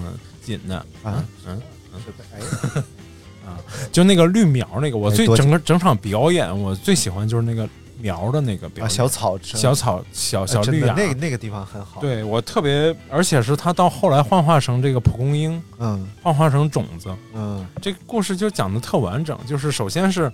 [0.46, 1.24] 紧的啊？
[1.48, 1.62] 嗯，
[2.34, 2.40] 哎，
[3.92, 7.68] 就那个绿苗那个，我最整个整场表演我最喜欢就是那个
[8.00, 19.38] 苗的那个表啊，演，小草，小草小小绿芽，那个那个地方很好。，对我特别，而且是他到后来幻化成这个蒲公英，嗯幻化成种子，嗯这个故事就讲的特完整。
[19.46, 20.32] 就是首先是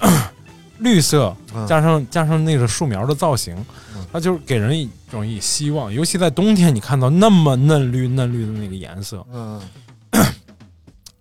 [0.78, 3.54] 绿色嗯加上加上那个树苗的造型
[3.94, 9.24] 嗯，它就是给人一种以希望，尤其在冬天，你看到那么嫩绿嫩绿的那个颜色。
[9.32, 9.60] 嗯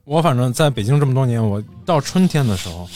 [0.06, 2.88] 我反正在北京这么多年，我到春天的时候，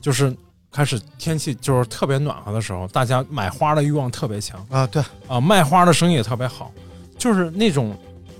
[0.00, 0.34] 就是
[0.72, 4.64] 开始天气就是特别暖和的时候，大家买花的欲望特别强。
[4.70, 6.72] 啊，对，啊，卖花的生意也特别好，
[7.18, 7.94] 就是那种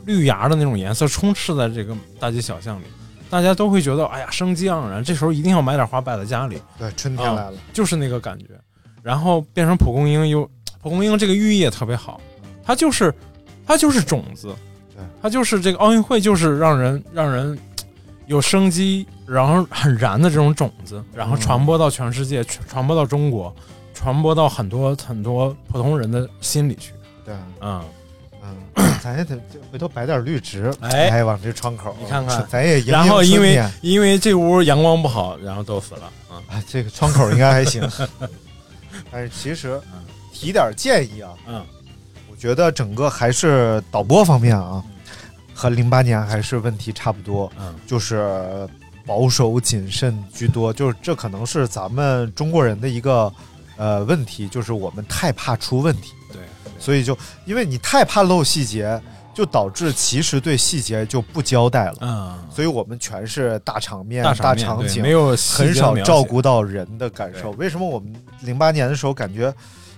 [0.06, 2.84] 绿芽的那种颜色充斥在这个大街小巷里，
[3.28, 7.58] 大家都会觉得哎呀生机盎然，这时候一定要买点花摆在家里，对，春天来了。
[7.72, 8.46] 就是那个感觉。
[9.02, 10.42] 然后变成蒲公英又，
[10.82, 12.20] 蒲公英这个寓意也特别好，
[12.64, 13.14] 它就是
[13.64, 14.52] 它就是种子
[14.92, 17.56] 对，它就是这个奥运会就是让人让人
[18.26, 23.54] 有生机，然后很燃的这种种子，然后嗯传播到全世界，传传播到中国，
[23.94, 26.92] 传播到很多很多普通人的心里去。
[27.24, 27.82] 对，嗯，
[28.42, 29.36] 嗯，咱也得
[29.70, 36.42] 回头摆点绿植，哎哎，往这窗口，你看看咱也迎迎然后因为因为这屋阳光不好，然后都死了啊。
[36.48, 37.82] 啊，这个窗口应该还行。
[39.10, 40.00] 但是其实嗯
[40.32, 41.64] 提点建议啊，嗯，
[42.30, 44.82] 我觉得整个还是导播方面啊，
[45.56, 48.68] 和零八年还是问题差不多，嗯，就是
[49.06, 53.32] 保守谨慎居多，就是这可能是咱们中国人的一个
[53.78, 56.42] 呃问题，就是我们太怕出问题，对，
[56.78, 59.00] 所以就因为你太怕漏细节，
[59.32, 67.52] 就导致其实对细节就不交代了，嗯，所以我们全是大场面、大大场景，没有很少照顾到人的感受。
[67.52, 69.54] 为什么我们零八年的时候感觉，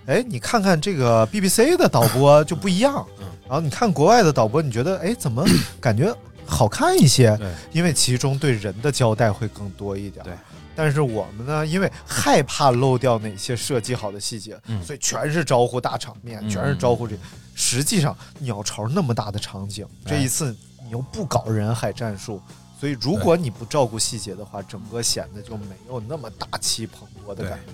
[0.08, 5.44] 哎，你看看这个 BBC 的导播就不一样，嗯然后你看国外的导播，你觉得哎怎么
[5.80, 6.14] 感觉
[6.46, 7.38] 好看一些？
[7.72, 10.24] 因为其中对人的交代会更多一点。
[10.24, 10.32] 对。
[10.74, 17.14] 但是我们呢，因为害怕漏掉哪些设计好的细节，嗯所以全是招呼大场面，嗯全是招呼这。
[17.54, 22.40] 实际上，鸟巢那么大的场景，哎这一次你又不搞人海战术，
[22.80, 27.72] 所以如果你不照顾细节的话，整个显得就没有那么大气磅礴的对感觉。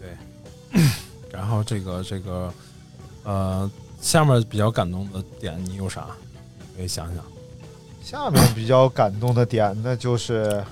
[0.00, 0.82] 对对。
[1.34, 2.52] 然后这个这个
[3.24, 3.70] 呃，
[4.00, 6.06] 下面比较感动的点你有啥？
[6.76, 7.24] 可以想想。
[8.02, 10.62] 下面比较感动的点，那就是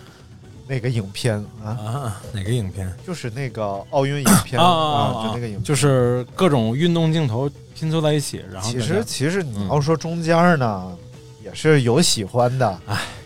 [0.68, 2.94] 那个影片啊，啊，哪个影片？
[3.06, 10.96] 就是那个奥运影片啊就那个影片，就是各种运动镜头拼凑在一起，然后其实其实你嗯要说中间呢，
[11.42, 12.80] 也是有喜欢的，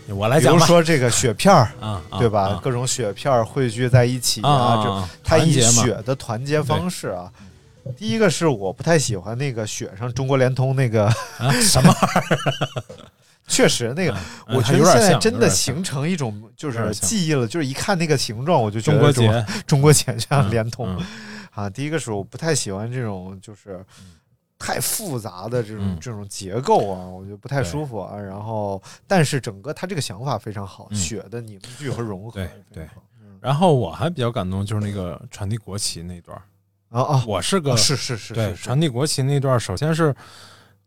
[0.05, 2.49] 比如我来讲吧，说这个雪片儿，啊，啊对吧？
[2.49, 7.31] 啊各种雪片儿汇聚在一起啊啊这啊它以雪的团结方式啊。
[7.95, 11.05] 第一个是我不太喜欢那个雪上中国联通那个，
[11.37, 12.83] 啊什么玩意儿
[13.47, 14.19] 确实那个，儿？
[14.47, 21.05] 我觉得现在真的形成一种就是记忆了，就是一看那个形状，我就觉中国得这种结中国结这样嗯联通嗯
[21.53, 21.69] 啊。
[21.69, 23.79] 第一个是我不太喜欢这种就是
[24.59, 25.97] 太复杂的这种嗯。
[25.99, 28.17] 这种结构啊，我觉得不太舒服啊。
[28.17, 30.97] 然后，但是整个他这个想法非常好，嗯。
[30.97, 32.87] 雪的凝聚和融合对
[33.39, 36.41] 然后我还比较感动，就是那个传递国旗那段儿。
[36.89, 40.13] 啊啊，我是个啊是是是对传递国旗那段儿，首先是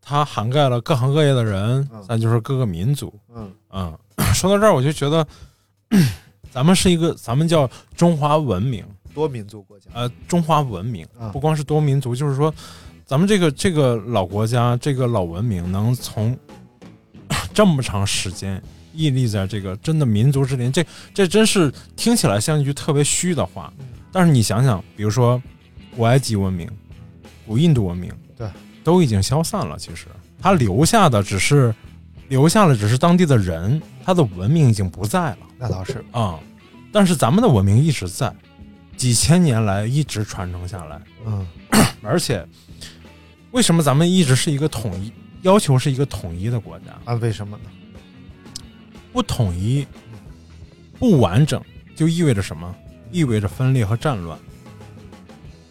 [0.00, 3.12] 它涵盖了各行各业的人嗯，再就是各个民族。
[3.34, 3.52] 嗯。
[3.70, 3.98] 嗯，
[4.34, 5.24] 说到这儿，我就觉得
[6.50, 9.88] 咱们是一个，咱们叫中华文明，多民族国家。
[9.92, 12.52] 呃，中华文明啊不光是多民族，就是说，
[13.11, 16.38] 咱们这个这个老国家，这个老文明能从
[17.52, 18.62] 这么长时间
[18.94, 23.72] 屹立在这个真的民族之林，这这真是听起来像一句特别虚的话。
[24.12, 25.42] 但是你想想，比如说
[25.96, 26.70] 古埃及文明、
[27.44, 28.48] 古印度文明，对，
[28.84, 29.76] 都已经消散了。
[29.76, 30.06] 其实
[30.40, 31.74] 它留下的只是
[32.28, 35.38] 留下了，只是当地的人，它的文明已经不在了。
[35.58, 36.38] 那倒是，啊、
[36.92, 38.32] 但是咱们的文明一直在，
[38.96, 41.44] 几千年来一直传承下来，嗯
[42.02, 42.46] 而且
[43.53, 46.86] 为什么咱们一直是一个统一，要求是一个统一的国家？
[47.05, 47.70] 啊，为什么呢？
[49.12, 49.86] 不统一、
[50.98, 51.61] 不完整，
[51.96, 52.72] 就意味着什么？
[53.11, 54.38] 意味着分裂和战乱。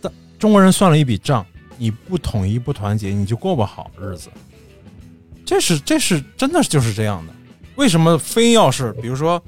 [0.01, 1.45] 但中国人算了一笔账，
[1.77, 4.29] 你不统一、不团结，你就过不好日子。
[5.45, 7.33] 这是这是真的就是这样的。
[7.75, 9.41] 为什么非要是比如说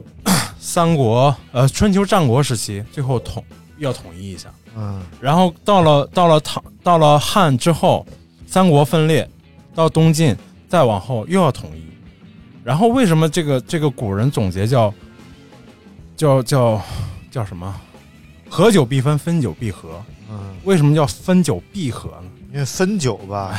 [0.60, 3.42] 三国呃春秋战国时期最后统
[3.82, 8.06] 要统一一下，嗯然后到了到了唐到了汉之后，
[8.46, 9.28] 三国分裂，
[9.74, 10.36] 到东晋
[10.68, 11.82] 再往后又要统一，
[12.62, 14.94] 然后为什么这个这个古人总结叫
[16.16, 16.80] 叫叫
[17.30, 17.74] 叫什么？
[18.48, 20.00] 合久必分，分久必合。
[20.30, 22.30] 嗯，为什么叫分久必合呢？
[22.52, 23.58] 因为分久吧，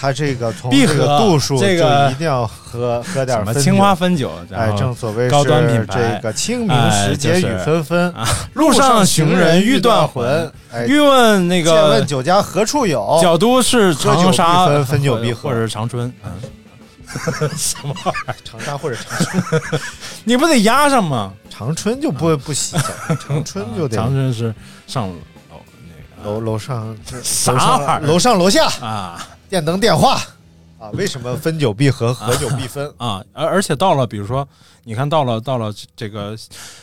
[0.00, 4.30] 它这个从闭这个合度数这个就一定要喝喝点什么青花汾酒？
[4.52, 8.14] 哎，正所谓高端是品牌这个清明哎时节雨纷纷，
[8.54, 10.50] 路上行人欲断魂
[10.86, 13.18] 欲问那个借问酒家何处有？
[13.20, 16.12] 角都是长沙分分久必合或者是长春。
[16.24, 18.36] 嗯， 什么玩意儿？
[18.44, 19.80] 长沙或者长春，
[20.24, 21.32] 你不得压上吗？
[21.50, 24.54] 长春就不不洗脚，长春就 得长春是
[24.86, 25.14] 上楼
[26.22, 27.52] 那个楼楼上这啥
[27.84, 30.20] 儿楼上楼下啊电灯电话
[30.78, 30.90] 啊？
[30.92, 32.92] 为什么分久必合，合久必分？
[32.98, 34.46] 啊，而而且到了，比如说，
[34.84, 36.36] 你看到了到了这个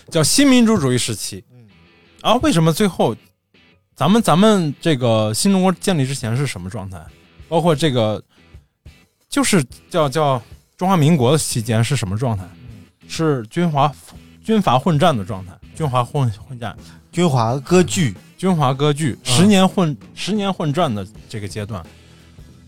[0.09, 1.67] 叫新民主主义时期，嗯，
[2.21, 3.15] 啊，为什么最后
[3.95, 6.99] 咱们咱们这个新中国建立之前是什么状态？
[7.47, 8.21] 包括这个
[9.29, 10.41] 就是叫叫
[10.75, 12.43] 中华民国的期间是什么状态？
[13.07, 13.93] 是军阀
[14.43, 16.75] 军阀混战的状态，军阀混混战，
[17.11, 21.85] 军阀割据，军阀割据，嗯十年混、十年混战的这个阶段，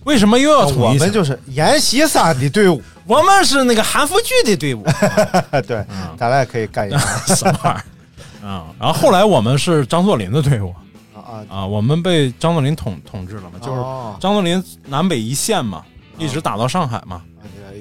[0.08, 0.84] 为什么又要统一？
[0.86, 4.82] 我们就是阎锡山的队伍， 我们是那个韩复榘的队伍，
[5.68, 6.16] 对，嗯。
[6.18, 6.98] 咱俩也可以干一下
[7.36, 8.48] 什么玩意儿？
[8.48, 10.74] 啊、然后后来我们是张作霖的队伍。
[11.14, 11.44] 啊啊！
[11.50, 14.16] 啊，我们被张作霖统统治了嘛，就是哦。
[14.18, 15.84] 张作霖南北一线嘛，
[16.18, 17.22] 一直打到上海嘛，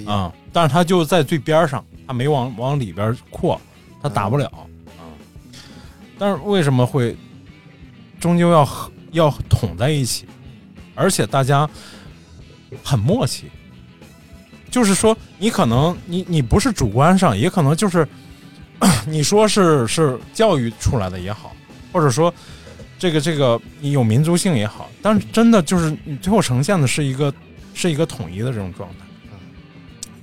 [0.05, 3.59] 啊、但是他就在最边上，他没往往里边扩，
[4.03, 4.45] 他打不了。
[4.97, 5.07] 啊、
[6.19, 7.15] 但是为什么会
[8.19, 8.67] 终究要
[9.13, 10.27] 要统在一起，
[10.93, 11.69] 而且大家
[12.83, 13.45] 很默契，
[14.69, 18.07] 就是说你可能你你不是主观上，也可能就是
[19.07, 21.55] 你说是是教育出来的也好，
[21.91, 22.33] 或者说
[22.99, 27.33] 这个这个你有民族性也好，但是真的就是你最后呈现的是一个
[27.73, 28.95] 是一个统一的这种状态。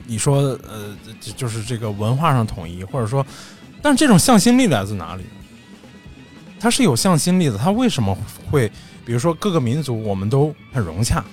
[0.07, 0.95] 你说呃，
[1.35, 3.25] 就是这个文化上统一，或者说，
[3.81, 5.25] 但这种向心力来自哪里？
[6.61, 8.15] 它是有向心力的，它为什么
[8.51, 8.71] 会？
[9.07, 11.25] 比如说各个民族我们都很融洽，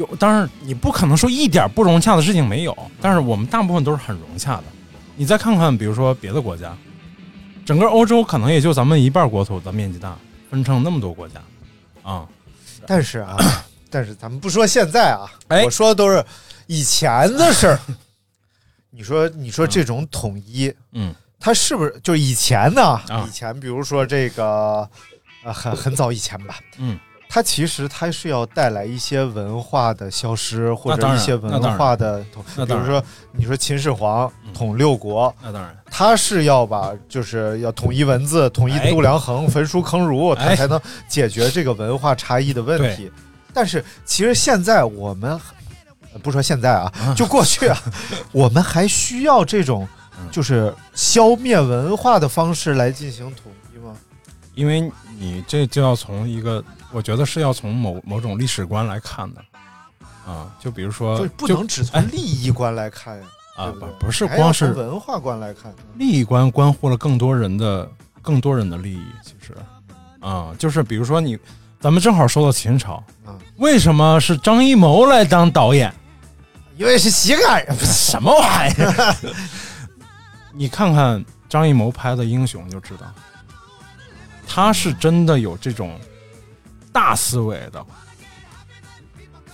[0.00, 4.64] 有当然你不可能说一点不融洽的事情没有，但是我们大部分都是很融洽的。
[5.14, 6.74] 你再看看，比如说别的国家，
[7.66, 10.16] 整个欧洲可能也就咱们一半国土的面积大，
[10.50, 11.38] 分成那么多国家，
[12.02, 12.26] 啊、
[12.86, 13.36] 但是啊，
[13.90, 16.24] 但是咱们不说现在啊，哎我说的都是
[16.66, 17.78] 以前的事儿。
[18.88, 22.82] 你说，你说这种统一，嗯，它是不是就以前呢？
[22.82, 24.88] 啊以前比如说这个，
[25.44, 26.98] 呃，很很早以前吧，嗯，
[27.32, 33.00] 它其实它是要带来一些文化的消失，或者一些文化的统，比如说
[33.30, 40.56] 你说秦始皇统六国，那当然，他是要把就是要统一文字、统一哎度量衡、焚书坑儒，他哎。
[40.56, 40.78] 才能
[41.08, 43.10] 解决这个文化差异的问题。
[43.54, 45.30] 但是其实现在我们
[46.12, 47.80] 呃不说现在啊，就过去啊，
[48.32, 50.28] 我们还需要这种嗯。
[50.32, 53.96] 就是消灭文化的方式来进行统一吗？
[54.54, 56.62] 因为你这就要从一个，
[56.92, 59.40] 我觉得是要从某某种历史观来看的，
[60.26, 63.26] 啊，就比如说，就不能只从利益观来看呀，
[63.56, 65.72] 啊，不不不是光是文化观来看。
[65.96, 67.88] 利益观关乎了更多人的
[68.20, 69.54] 更多人的利益，其实，
[70.20, 71.38] 啊，就是比如说你，
[71.80, 75.92] 咱们正好说到秦朝，啊为什么是张艺谋来当导演？
[76.76, 79.16] 因为是膝盖人，什么玩意儿？
[80.52, 83.06] 你看看张艺谋拍的《英雄》就知道，
[84.48, 86.00] 他是真的有这种
[86.92, 87.84] 大思维的。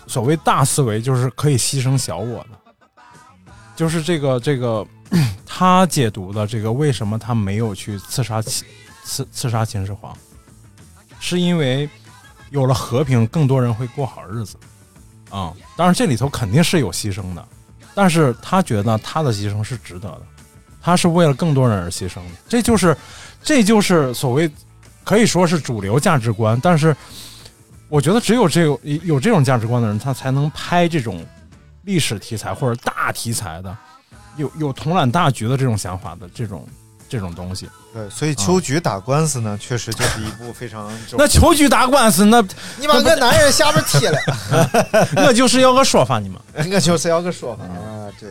[0.07, 4.87] 所谓大思维，就是可以牺牲小我的，就是这个这个
[5.45, 8.64] 他解读的这个为什么他没有去刺杀秦
[9.05, 10.16] 刺刺杀秦始皇，
[11.18, 11.91] 是因为
[12.51, 14.57] 有了和平，更多人会过好日子。
[15.28, 17.47] 啊、当然这里头肯定是有牺牲的，
[17.93, 20.22] 但是他觉得他的牺牲是值得的，
[20.80, 22.97] 他是为了更多人而牺牲的，这就是
[23.43, 24.49] 这就是所谓
[25.03, 26.97] 可以说是主流价值观，但是
[27.89, 31.24] 我觉得只有这有有这种价值观的人，他才能拍这种
[31.82, 33.76] 历史题材或者大题材的，
[34.37, 36.66] 有有统揽大局的这种想法的这种
[37.09, 37.68] 这种东西。
[37.95, 42.43] 对，所以秋菊打官司呢，确实就是一部非常 那秋菊打官司，那
[42.76, 44.18] 你把个男人下边踢了，
[45.26, 46.39] 我就是要个说法，你们。
[46.55, 47.64] 我就是要个说法。
[47.64, 48.28] 啊，对。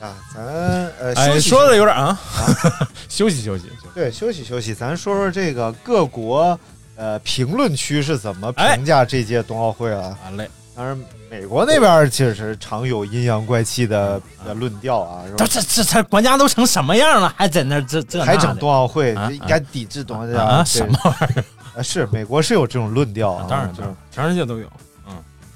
[0.00, 2.88] 啊，咱呃哎休息说的有点啊，啊。
[3.08, 3.42] 休息。
[3.42, 3.70] 休息。
[3.94, 6.58] 对休息休息，咱说说这个各国
[7.00, 10.14] 呃评论区是怎么哎评价这届冬奥会啊？
[10.22, 10.98] 完嘞，当然，
[11.30, 15.46] 美国那边其实常有阴阳怪气的的论调啊，这？
[15.46, 20.62] 这这这国家都成什么样了，还在那这这还整冬奥会，啊应该抵制冬奥会啊？
[20.62, 21.44] 对什么玩意儿？
[21.78, 24.68] 啊是美国是有这种论调啊，当然，就是，全世界都有。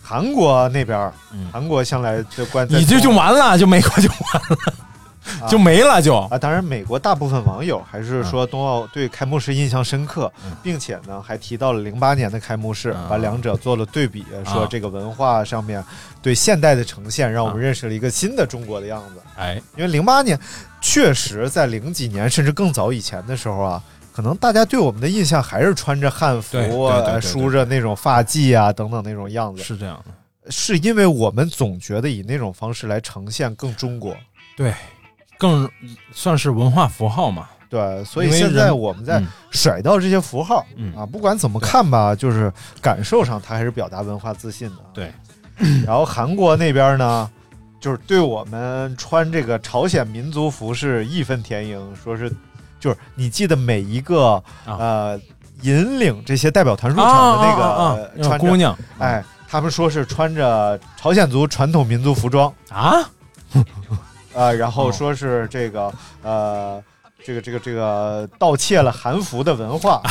[0.07, 4.75] 韩国那边，嗯韩国向来就关在你这就完了，就美国就完了，
[5.49, 6.17] 就没了就。
[6.31, 10.53] 啊，当然，美国大部分网友还是说冬奥对开幕式印象深刻，嗯。
[10.63, 15.85] 并且呢还提到了零八年的开幕式，嗯把两者做了对比，说啊这个文化上面
[16.23, 19.21] 对现代的呈现，让我们认识了一个新的中国的样子。
[19.37, 20.39] 哎，因为零八年
[20.81, 23.83] 确实在零几年甚至更早以前的时候啊，
[24.13, 26.59] 可能大家对我们的印象还是穿着汉服
[27.21, 30.51] 梳着那种发髻啊等等那种样子，是这样的。
[30.51, 34.15] 是因为我们总觉得以那种方式来呈现更中国。
[34.57, 34.75] 对，
[35.39, 35.69] 更
[36.13, 37.49] 算是文化符号嘛。
[37.69, 44.77] 对，所以现在我们在嗯甩掉这些符号、嗯啊，不管怎么看吧，就是感受上它还是表达文化自信的。
[44.93, 45.13] 对，
[45.85, 47.29] 然后韩国那边呢，
[47.81, 52.33] 就是对我们穿这个朝鲜民族服饰义愤填膺，说是
[52.79, 55.21] 就是你记得每一个、啊呃
[55.63, 62.97] 引领这些代表团入场的那个、穿姑娘，哎，他们说是穿着朝鲜族传统民族服装啊，
[64.35, 66.83] 呃，然后哦说是这个呃，
[67.25, 70.03] 这个这个这个盗窃了韩服的文化，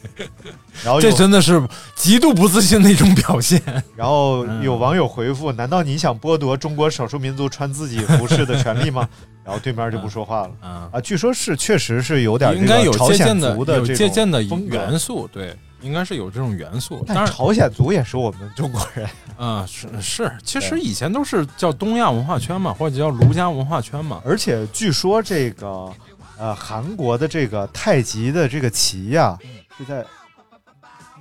[0.84, 1.60] 然后这真的是
[1.94, 3.60] 极度不自信的一种表现。
[3.96, 9.08] 然后嗯有网友回复：难道你想剥夺中国少数民族穿自己服饰的权利吗？
[9.44, 10.50] 然后对面就不说话了。
[10.60, 13.56] 啊，啊，据说是确实是有点应该有借鉴的
[13.94, 17.04] 借鉴的风元素，对，应该是有这种元素。
[17.06, 24.20] 当然，朝鲜族也是我们中国人， 啊、是是，其实以前都是叫东亚文化圈嘛，或者叫儒家文化圈嘛。
[24.24, 25.92] 而且据说这个
[26.38, 29.38] 呃韩国的这个太极的这个旗呀、
[29.78, 30.04] 是在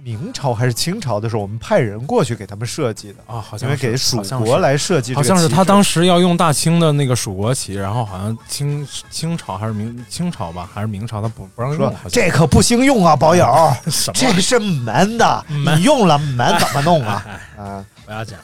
[0.05, 13.47] 明朝还是清朝的时候，我们派人过去给他们设计的，啊，好像是因为给蜀国来设计这好像是他当时要用大清的那个蜀国旗，然后好像清清朝还是明清朝吧，还是明朝，他不不让用说，这可不兴用啊，宝友，
[13.87, 17.25] 什么这是门的， 你用了门怎么弄啊？
[17.57, 18.39] 啊，不要讲，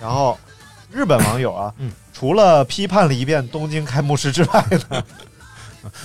[0.00, 0.38] 然后
[0.92, 1.90] 日本网友啊，嗯。
[2.18, 5.04] 除了批判了一遍东京开幕式之外呢，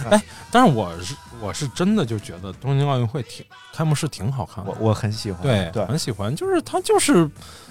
[0.12, 0.22] 哎
[0.52, 7.30] 但是我是我是真的就觉得东京奥运会挺开幕式挺好看的我，我很喜欢，对对，很喜欢，就是它就是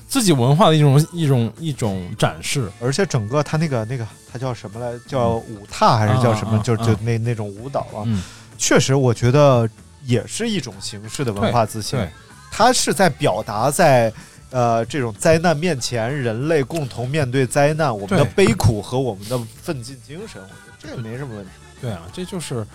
[0.08, 4.98] 自己文化的一种一种一种展示，而且整个它那个那个它叫什么来？
[5.06, 6.58] 叫舞踏还是叫什么？
[6.64, 8.22] 就就那那种舞蹈啊，嗯，
[8.58, 9.68] 确实我觉得
[10.04, 11.98] 也是一种形式的文化自信。
[11.98, 12.08] 对，
[12.50, 14.12] 它是在表达在
[14.50, 20.42] 呃这种灾难面前，人类共同面对灾难，我们的悲苦和我们的奋进精神。
[20.42, 21.50] 我觉得这个没什么问题。
[21.80, 22.66] 对啊，这就是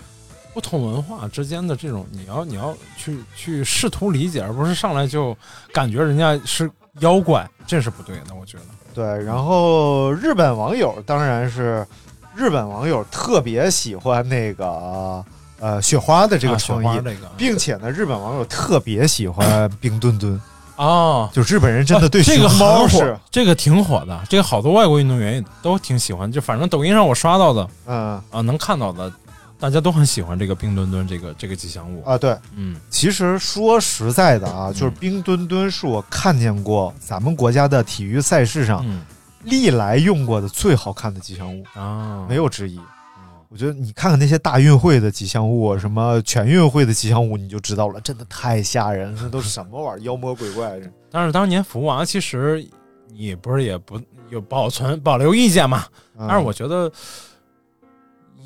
[0.56, 5.36] 不同文化之间的这种，你要你要去去试图理解，而不是上来就
[5.70, 8.64] 感觉人家是妖怪，这是不对的，我觉得。
[8.94, 11.86] 对，然后日本网友当然是
[12.34, 15.22] 日本网友特别喜欢那个
[15.60, 17.00] 呃雪花的这个啊创意，
[17.36, 20.40] 并且呢，日本网友特别喜欢冰墩墩。
[20.76, 29.12] 哦， 就日本人真的对这个熊猫是，这个挺火的，这个好多外国运动员也都挺喜欢，就反正抖音上我刷到的嗯啊，能看到的，
[29.58, 32.02] 大家都很喜欢这个冰墩墩这个这个吉祥物。
[32.04, 32.36] 啊对。
[32.54, 39.02] 嗯，其实说实在的啊，就是冰墩墩是我看见过咱们国家的体育赛事上嗯
[39.44, 42.80] 历来用过的最好看的吉祥物，啊，没有之一。
[43.48, 50.78] 我觉得你看看那些大运会的吉祥物，什么全运会的吉祥物，你就知道了，真的太吓人了，那都是什么玩意儿，妖魔鬼怪。
[50.80, 52.68] 这 但是当年福娃其实
[53.08, 54.00] 你不是也不
[54.30, 55.84] 有保存保留意见嘛？
[56.18, 56.90] 嗯但是我觉得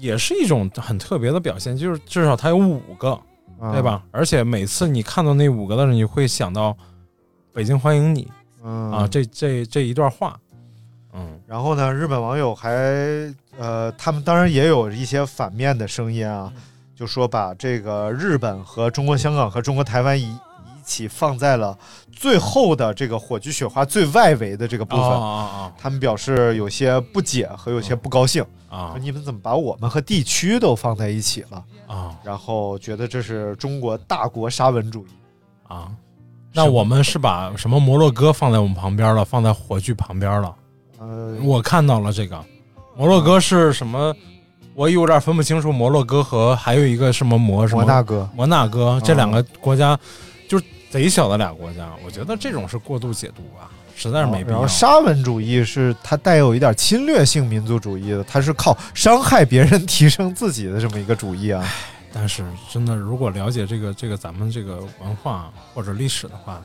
[0.01, 3.19] 也是一种很特别的表现，就是至少它有五个，
[3.61, 3.83] 嗯对？
[3.83, 4.03] 吧？
[4.11, 6.77] 而且每次你看到那五个的时候，你会想到
[7.53, 8.27] “北京欢迎你”
[8.65, 8.91] 嗯。
[8.91, 10.39] 啊，这这这一段话，
[11.13, 11.39] 嗯。
[11.47, 12.71] 然后呢，日本网友还
[13.59, 16.53] 呃，他们当然也有一些反面的声音啊，
[16.95, 21.79] 就说把这个日本和中国香港和中国台湾一一起放在了
[22.21, 25.05] 最后的这个火炬雪花最外围的这个部分。
[25.11, 31.65] 啊他们表示有些不解和有些不高兴，啊你们怎么把我们和地区都放在一起了？
[31.87, 35.11] 啊啊然后觉得这是中国大国沙文主义。
[35.67, 35.91] 啊！
[36.53, 40.55] 那我们是把什么摩洛哥放在我们旁边了，放在火炬旁边了。
[40.99, 42.45] 呃，我看到了这个
[42.97, 44.15] 摩洛哥是什么？
[44.75, 49.99] 我有点分不清楚摩洛哥和还有一个什么摩什么摩纳哥摩纳哥这两个国家，
[50.49, 51.89] 就是贼小的俩国家。
[52.05, 54.67] 我觉得这种是过度解读啊，实在是没必要然后。
[54.69, 61.65] 沙文主义是它带有一点侵略性民族主义的，它是靠伤害别人提升自己的这么一个主义啊。
[62.13, 66.61] 但是真的，如果了解这个这个咱们这个文化或者历史的话，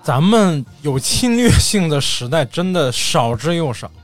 [0.00, 3.97] 咱们有侵略性的时代真的少之又少，尤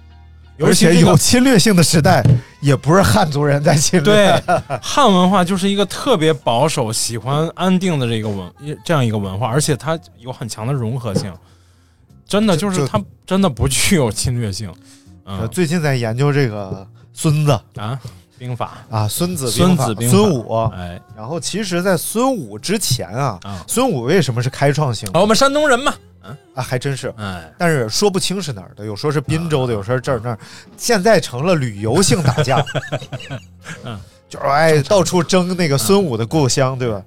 [0.60, 2.24] 而且有侵略性的时代，
[2.60, 4.12] 也不是汉族人在侵略。
[4.12, 4.42] 对，
[4.80, 8.52] 汉文化就是一个特别保守、喜欢安定的这个文
[8.84, 11.32] 这样一个文化，而且它有很强的融合性。
[12.26, 14.68] 真的就是就它真的不具有侵略性。
[15.24, 17.98] 呃嗯最近在研究这个孙子啊，
[18.38, 20.70] 兵法啊，孙子孙兵法子兵法孙武。
[20.74, 25.94] 哎然后其实，在孙武之前啊，啊，孙武为什么是开创性啊我们山东人嘛，
[26.54, 26.62] 啊？
[26.62, 27.12] 还真是。
[27.16, 30.38] 哎，但是说不清是哪儿的，有说是滨州的，有说是这儿那儿，
[30.76, 32.64] 现在成了旅游性打架，
[33.84, 33.98] 嗯，
[34.28, 37.02] 就是哎到处争那个孙武的故乡，对吧？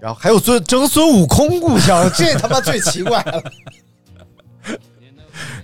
[0.00, 3.42] 然后还有孙争孙悟空故乡，这他妈最奇怪了。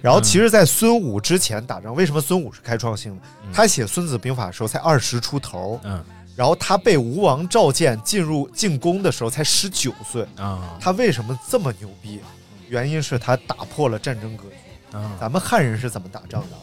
[0.01, 3.22] 然后其实，在孙武之前打仗，为什么孙武是开创性的？
[3.53, 6.03] 他写《孙子兵法》的时候才二十出头，嗯
[6.36, 12.20] 然后他被吴王召见进入进宫的时候才十九岁，啊他为什么这么牛逼？
[12.69, 14.97] 原因是他打破了战争格局。
[14.97, 16.62] 啊咱们汉人是怎么打仗的啊？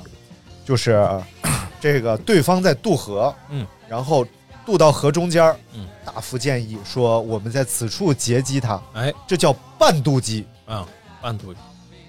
[0.65, 1.23] 就是呃
[1.79, 4.25] 这个对方在渡河，嗯，然后
[4.65, 10.87] 渡到河中间儿，嗯，大夫建议说我们在此处截击他，哎这叫半渡击，啊，
[11.21, 11.53] 半途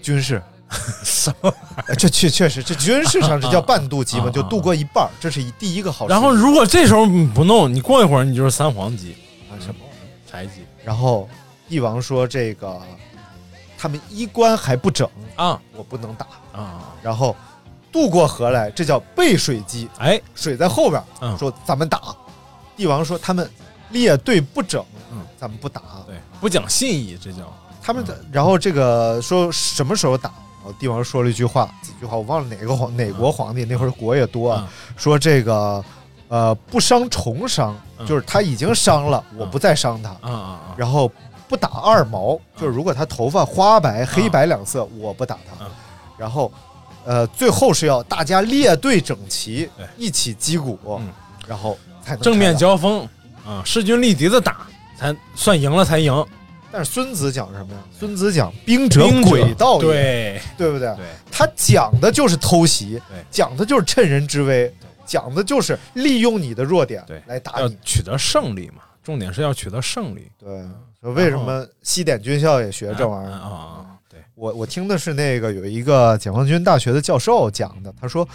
[0.00, 0.42] 军事。
[1.04, 1.52] 什么？
[1.86, 6.10] 哎这确确实，这军事上这叫半渡击嘛，就渡过一半儿，这是一第一个好处。
[6.10, 9.14] 然后如果这时候你不弄，你过一会儿你就是三黄鸡、
[9.50, 9.80] 啊什么？
[10.28, 11.28] 柴鸡然后
[11.68, 12.80] 帝王说这个
[13.78, 15.60] 他们衣冠还不整，啊。
[15.74, 16.26] 我不能打。
[16.52, 17.36] 啊，然后
[17.92, 21.36] 渡过河来，这叫背水击，哎，水在后边，嗯。
[21.38, 22.00] 说咱们打。
[22.76, 23.50] 帝王说他们
[23.90, 25.18] 列队不整，嗯。
[25.38, 25.82] 咱们不打。
[26.06, 27.38] 对，不讲信义，这叫。
[27.82, 30.30] 他们的，然后这个说什么时候打？
[30.58, 35.84] 然后帝王说了一句话，几句话我忘了哪个皇哪国皇帝，那会儿国也多啊，说这个
[36.26, 38.06] 呃不伤重伤，嗯。
[38.06, 40.10] 就是他已经伤了，我不再伤他。
[40.10, 41.08] 啊啊啊，然后
[41.48, 45.70] 不打二毛，就是如果他头发花白、黑白两色，我不打他嗯。
[46.18, 46.50] 然后，
[47.04, 51.08] 呃，最后是要大家列队整齐，一起击鼓嗯，
[51.46, 52.56] 然后才能正面。
[52.56, 53.06] 交锋
[53.46, 54.66] 啊，势均力敌的打
[54.98, 56.26] 才算赢了才赢。
[56.72, 57.80] 但是孙子讲什么呀？
[57.98, 60.88] 孙子讲兵者兵者诡道也，对对不对？
[60.96, 64.74] 对，他讲的就是偷袭，讲的就是趁人之危，
[65.06, 67.62] 讲的就是利用你的弱点来打你。
[67.62, 70.30] 要取得胜利嘛，重点是要取得胜利。
[70.36, 70.64] 对，
[71.02, 73.32] 说为什么西点军校也学这玩意儿？
[73.32, 73.86] 啊！
[74.08, 78.26] 对，我我听的是那个有一个解放军大学的教授讲的，他说，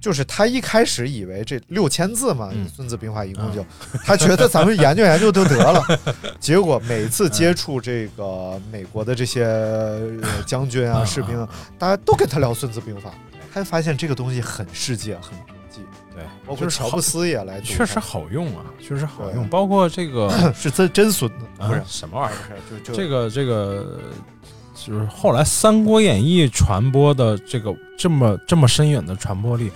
[0.00, 3.64] 就是他一开始以为这六千字嘛，嗯孙子兵法》一共就，
[4.04, 5.82] 他觉得咱们研究研究就得了，
[6.38, 11.48] 结果每次接触这个美国的这些呃将军啊、嗯士兵
[11.78, 13.10] 大家都跟他聊《孙子兵法》，
[13.52, 15.32] 他发现这个东西很世界、很
[16.46, 19.48] 包括就是乔布斯也来，确实好用啊，确实好用。
[19.48, 22.58] 包括这个 是真真孙子，啊不是什么玩意儿？
[22.70, 23.98] 就就这个这个
[24.74, 29.70] 就是后来《三国演义》传播的这个这么这么深远的传播力，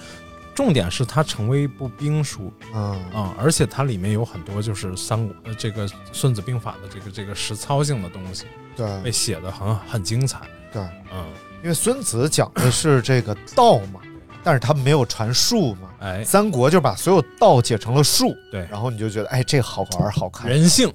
[0.54, 8.44] 重点是它成为一部兵书嗯啊、而且它里面有很多就是三国呃这个《孙子兵法》的这个这个实操性的东西，
[8.76, 10.40] 对被写的很很精彩。
[10.72, 10.82] 对。
[11.12, 11.24] 嗯，
[11.62, 14.00] 因为孙子讲的是这个道嘛，
[14.42, 15.90] 但是他没有传术嘛。
[16.00, 20.92] 哎，三国就把所有道解成了术，对，然后你就觉得哎，这好玩好看，人性，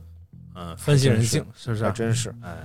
[0.55, 1.91] 嗯，分析人性，是不是还？
[1.91, 2.33] 真是。
[2.41, 2.55] 哎，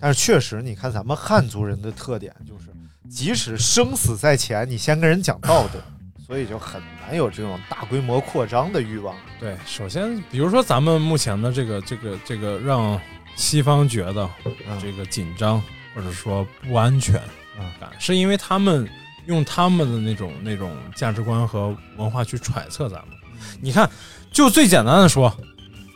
[0.00, 2.66] 但是确实，你看咱们汉族人的特点就是，
[3.10, 5.80] 即使生死在前，你先跟人讲道德，
[6.24, 9.16] 所以就很难有这种大规模扩张的欲望。
[9.40, 13.00] 对，首先，比如说咱们目前的这个这个这个让
[13.34, 15.60] 西方觉得嗯这个紧张
[15.94, 17.20] 或者说不安全
[17.58, 18.88] 嗯感，是因为他们
[19.28, 23.16] 用他们的那种那种价值观和文化去揣测咱们。
[23.60, 23.88] 你看，
[24.32, 25.32] 就最简单的说，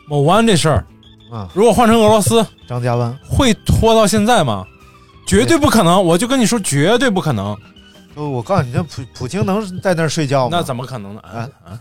[0.07, 0.85] 某湾这事儿，
[1.31, 4.65] 啊，如果换成俄罗斯，张家湾，会拖到现在吗？
[5.25, 6.03] 绝对不可能！
[6.03, 7.57] 我就跟你说，绝对不可能。
[8.15, 10.57] 呃我告诉你，这普普京能在那儿睡觉吗？
[10.57, 11.21] 那怎么可能呢？
[11.21, 11.79] 啊啊！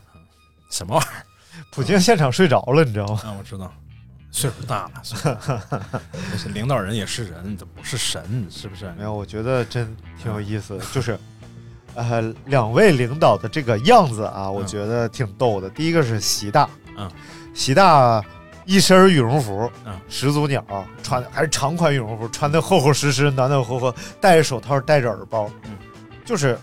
[0.70, 1.26] 什么玩意儿？
[1.70, 3.20] 普京现场睡着了，你知道吗？
[3.24, 3.70] 啊，我知道，
[4.30, 5.90] 岁数大了，岁数大了
[6.30, 8.90] 但是 领导人也是人，这不是神，是不是？
[8.96, 11.18] 没有，我觉得真挺有意思的，就是，
[11.94, 15.68] 呃，两位领导的这个样子啊，我觉得挺逗的。
[15.70, 17.10] 第一个是习大，嗯，
[17.52, 18.22] 习大
[18.64, 19.98] 一身羽绒服，嗯。
[20.08, 20.64] 始祖鸟，
[21.02, 25.76] 穿还是长款羽绒服，穿的厚厚实实、暖暖和和，戴着手套，戴着耳包，嗯，
[26.24, 26.58] 就是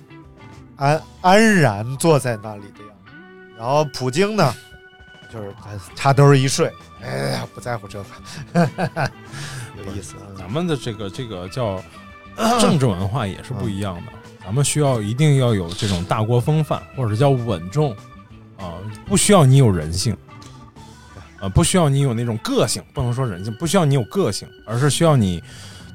[0.78, 3.12] 安安然坐在那里的样子。
[3.58, 4.54] 然后普京呢，
[5.32, 5.54] 就是
[5.96, 6.72] 插兜一睡，
[7.04, 8.02] 哎呀，不在乎这
[8.54, 8.72] 个，
[9.78, 10.26] 有意思啊。
[10.38, 11.82] 咱们的这个这个叫
[12.60, 14.12] 政治文化也是不一样的，
[14.50, 17.95] 咱们需要一定要有这种大国风范，或者叫稳重
[18.58, 18.74] 啊、
[19.06, 20.18] 不需要你有人性，
[21.39, 25.39] 啊、不需要你有那种个性，不能说人性，不需要你有个性，而是需要你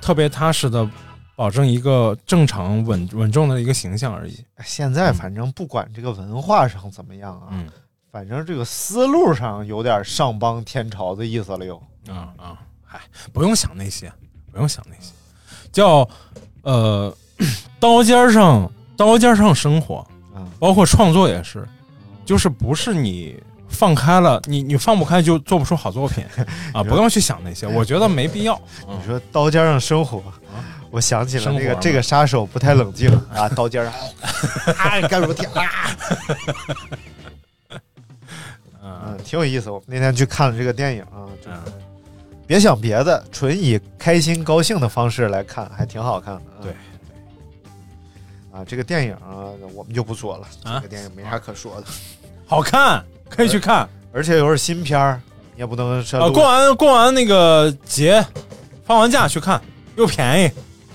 [0.01, 0.89] 特别踏实的
[1.35, 4.39] 保证一个正常稳稳重的一个形象而已。
[4.65, 7.69] 现在反正不管这个文化上怎么样啊，嗯
[8.13, 11.77] 反正这个思路上有点上邦天朝的意思了又。
[12.07, 13.01] 啊啊，嗨，
[13.33, 14.13] 不用想那些，
[14.53, 15.13] 不用想那些，
[15.73, 16.09] 叫
[16.63, 17.13] 呃
[17.85, 19.97] 刀尖上刀尖上生活，
[20.35, 21.69] 啊包括创作也是，
[22.25, 26.25] 就是不是你放开了，你你放不开就做不出好作品
[26.73, 26.83] 啊！
[26.83, 28.59] 不用去想那些，我觉得没必要。
[28.89, 30.23] 嗯你说刀尖上生活，
[30.91, 33.93] 我想起了那生活嘛个这个杀手不太冷静 啊，刀尖上
[34.79, 35.65] 啊干如天啊，
[38.83, 39.69] 嗯，挺有意思。
[39.69, 41.73] 我那天去看了这个电影啊，就是嗯
[42.47, 46.41] 别想别的，纯以开心高兴的方式来看，还挺好看的。
[46.41, 46.75] 啊对。
[48.55, 51.87] 啊，这个电影啊，我们就不说了，啊这个电影没啥可说的，
[52.47, 53.89] 好看，可以去看。
[54.13, 55.21] 而且又是新片儿，
[55.57, 58.25] 你也不能说啊，录过完过完那个节，
[58.85, 59.61] 放完假去看，
[59.97, 60.45] 又便宜。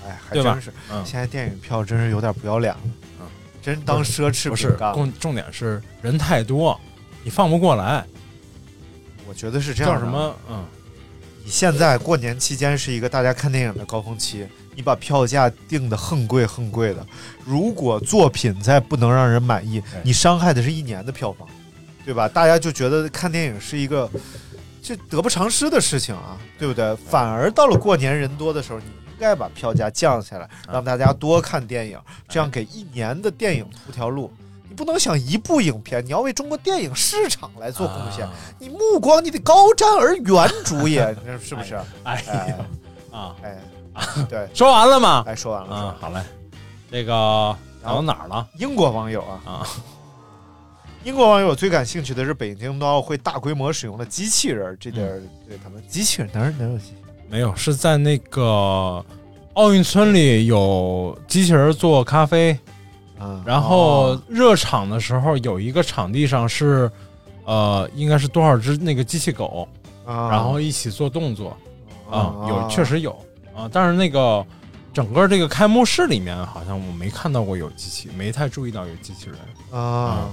[0.06, 0.72] 哎，还真是。
[0.90, 2.80] 嗯现在电影票真是有点不要脸了，
[3.20, 3.26] 嗯
[3.60, 4.94] 真当奢侈不是品干了。
[4.94, 6.80] 重重点是人太多，
[7.22, 8.02] 你放不过来。
[9.28, 9.92] 我觉得是这样。
[9.92, 10.06] 叫什？
[10.06, 10.34] 么？
[10.48, 10.64] 嗯，
[11.44, 14.46] 你现在过年期间是一个大家看电影的高峰期，
[14.80, 17.06] 你把票价定的很贵很贵的，
[17.44, 21.46] 如果作品再不能让人满意，你伤害的是一年的票房，
[22.02, 22.26] 对吧？
[22.26, 24.10] 大家就觉得看电影是一个
[24.82, 26.96] 这得不偿失的事情啊，对不对？
[26.96, 34.32] 反而到了过年人多的时候，你应该把票价降下来，让大家多看电影，这样给一年的电影铺条路。
[34.66, 38.32] 你不能想一部影片，你要为中国电影市场来做贡献，啊。
[38.58, 41.74] 你目光你得高瞻而远瞩也， 是不是？
[42.04, 42.56] 哎哎呀
[43.12, 43.58] 啊，哎，
[44.28, 45.24] 对， 说完了吗？
[45.26, 45.68] 哎，说完了。
[45.68, 46.20] 说完啊，好嘞。
[46.90, 48.46] 这个讲到哪儿了？
[48.58, 49.66] 英国网友啊，啊，
[51.04, 57.02] 英国网友最感兴趣的是北京冬奥会大规模使用的机器人，这点儿对他们机器人哪儿哪儿有机器人？
[57.28, 59.04] 没有，是在那个
[59.54, 62.58] 奥运村里有机器人做咖啡，
[63.18, 64.22] 啊，然后哦。
[64.28, 66.90] 热场的时候有一个场地上是，
[67.44, 69.68] 呃，应该是多少只那个机器狗，
[70.04, 71.56] 啊，然后一起做动作。
[72.10, 72.68] 啊，有啊。
[72.68, 73.16] 确实有
[73.60, 74.44] 啊，但是那个
[74.92, 79.80] 整个这个开幕式里面好像我没看到过有机器，没太注意到有机器人。
[79.80, 80.30] 啊。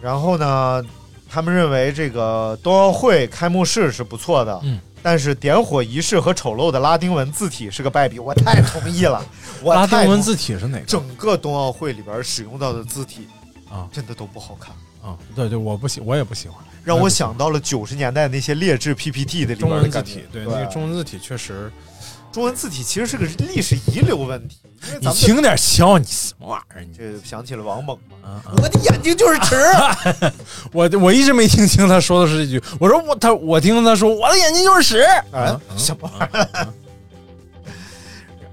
[0.00, 0.84] 然后呢，
[1.28, 9.24] 他们认为这个冬奥会开幕式是不错的，嗯，但是点火仪式和丑陋的拉丁文字体是个败笔，我太同意了。
[9.62, 10.84] 我拉丁文字体是哪个？
[10.86, 13.28] 整个冬奥会里边使用到的字体
[13.70, 16.58] 啊真的都不好看，啊，对对，我不喜，我也不喜欢。
[16.82, 20.24] 让我想到了九十年代那些劣质 PPT 的里中文字体，。
[20.32, 21.70] 对那个中文字体确实，
[22.32, 24.56] 中文字体其实是个历史遗留问题，
[24.88, 26.84] 因为你轻点笑，你什么玩意儿？
[26.84, 29.56] 你这想起了王猛嘛，啊啊我的眼睛就是尺。
[30.72, 36.68] 我我一直没听清他说的是这句，我说我他我听他说我的眼睛就是屎，啊，什么玩意儿？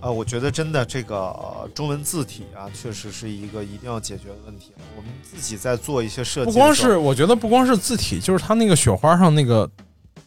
[0.02, 4.74] 啊， 我觉得真的这个、呃中文字体啊，确实是一个一定要解决的问题。
[4.98, 9.70] 我们自己在做一些设计的时候，不光是我觉得不光是字体，就是它那个雪花上那个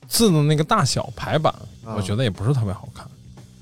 [0.08, 1.52] 字的那个大小排版，
[1.84, 3.06] 啊我觉得也不是特别好看。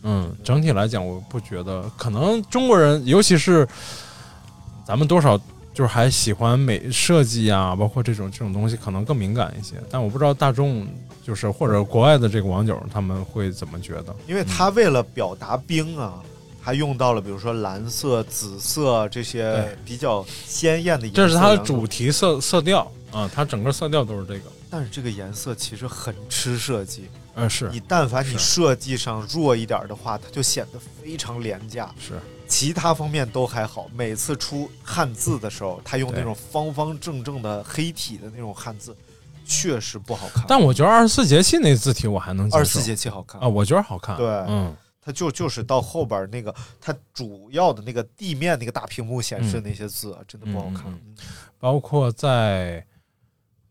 [0.03, 3.67] 嗯，整体来讲，我不觉得，可能中国人，尤其是
[4.87, 5.39] 咱们多少
[5.75, 9.77] 就是还喜欢美设计啊，包括这种这种东西，可能更敏感一些。
[9.91, 10.87] 但我不知道大众
[11.23, 14.15] 就是或者国外的这个网友他们会怎么觉得。
[14.27, 16.15] 因为他为了表达冰啊，
[16.61, 21.23] 还用到了比如说蓝色、紫色这些比较鲜艳的颜色。
[21.23, 24.51] 这是它的主题色色调啊，它整个色调都是这个。
[24.71, 27.09] 但是这个颜色其实很吃设计。
[27.35, 31.93] 呃，是你但凡你设计上弱一点的话，它就显得非常廉价。
[31.99, 33.89] 是，其他方面都还好。
[33.95, 38.97] 每次出汉字的时候，他用那种方方正正的黑体的那种汉字，
[39.45, 40.45] 确实不好看。
[40.49, 42.59] 但我觉得二十四节气那字体我还能接受。
[42.59, 44.17] 二十四节气好看啊，，我觉得好看。
[44.17, 50.87] 对嗯，它就就是到后边那个，它主要的那个地面那个大屏幕显示的那些字啊，真的不好看。
[50.93, 51.17] 嗯
[51.61, 52.83] 包括在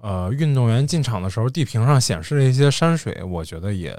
[0.02, 3.97] 呃，运动员进场的时候，地平上显示的一些山水，我觉得也，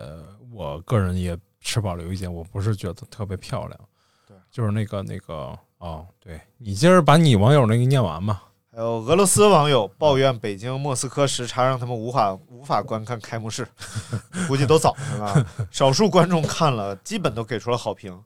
[0.53, 3.81] 我个人也持保留意见，我不是觉得特别漂亮。
[4.27, 8.45] 对，就是那个那个哦，对你接着把你网友那个念完吧。
[8.73, 13.67] 还有俄罗斯网友抱怨北京、莫斯科时差让他们无法无法观看开幕式，
[14.47, 15.47] 估计都早上了。
[15.71, 18.17] 少数观众看了，基本都给出了好评，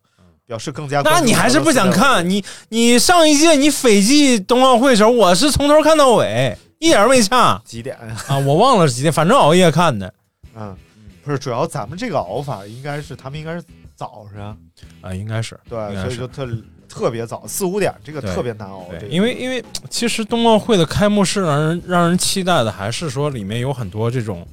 [0.47, 2.29] 表示更加关那你还是不想看？
[2.29, 7.97] 你你上一届你斐济冬奥会时候，我是从头看到尾，一点儿没差几点？
[8.29, 8.39] 啊！
[8.41, 10.13] 我忘了是几点，反正熬夜看的
[10.55, 10.77] 嗯，
[11.25, 13.65] 不是，主要咱们这个熬法应该是他们应该是
[13.97, 14.55] 早上，
[15.01, 16.47] 啊，应该是对，所以就特
[16.87, 18.87] 特别早，四五点这个特别难熬。
[18.91, 24.47] 这对，个因为因为其实冬奥会的开幕式让人让人期待的还是说里面有很多这种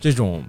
[0.00, 0.42] 这种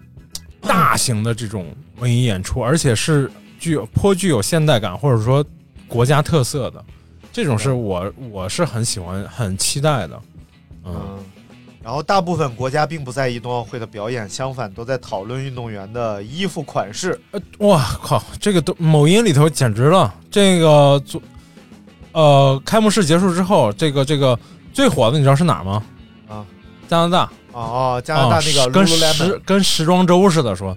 [0.59, 3.29] 大型的这种文艺演出，而且是
[3.59, 5.45] 具有颇具有现代感或者说
[5.87, 6.83] 国家特色的，
[7.31, 10.19] 这种是我我是很喜欢很期待的。
[10.85, 11.19] 嗯，嗯，
[11.83, 17.19] 然后大部分国家并不在意冬奥会的表演，相反都在讨论运动员的衣服款式。
[17.31, 21.21] 呃，哇靠，这个都某音里头简直了，这个昨
[22.13, 24.37] 呃开幕式结束之后，这个这个
[24.73, 25.83] 最火的你知道是哪儿吗？
[26.27, 26.45] 啊，
[26.87, 27.29] 加拿大。
[27.51, 30.75] 哦哦，加拿大那个啊跟时跟时装周似的说，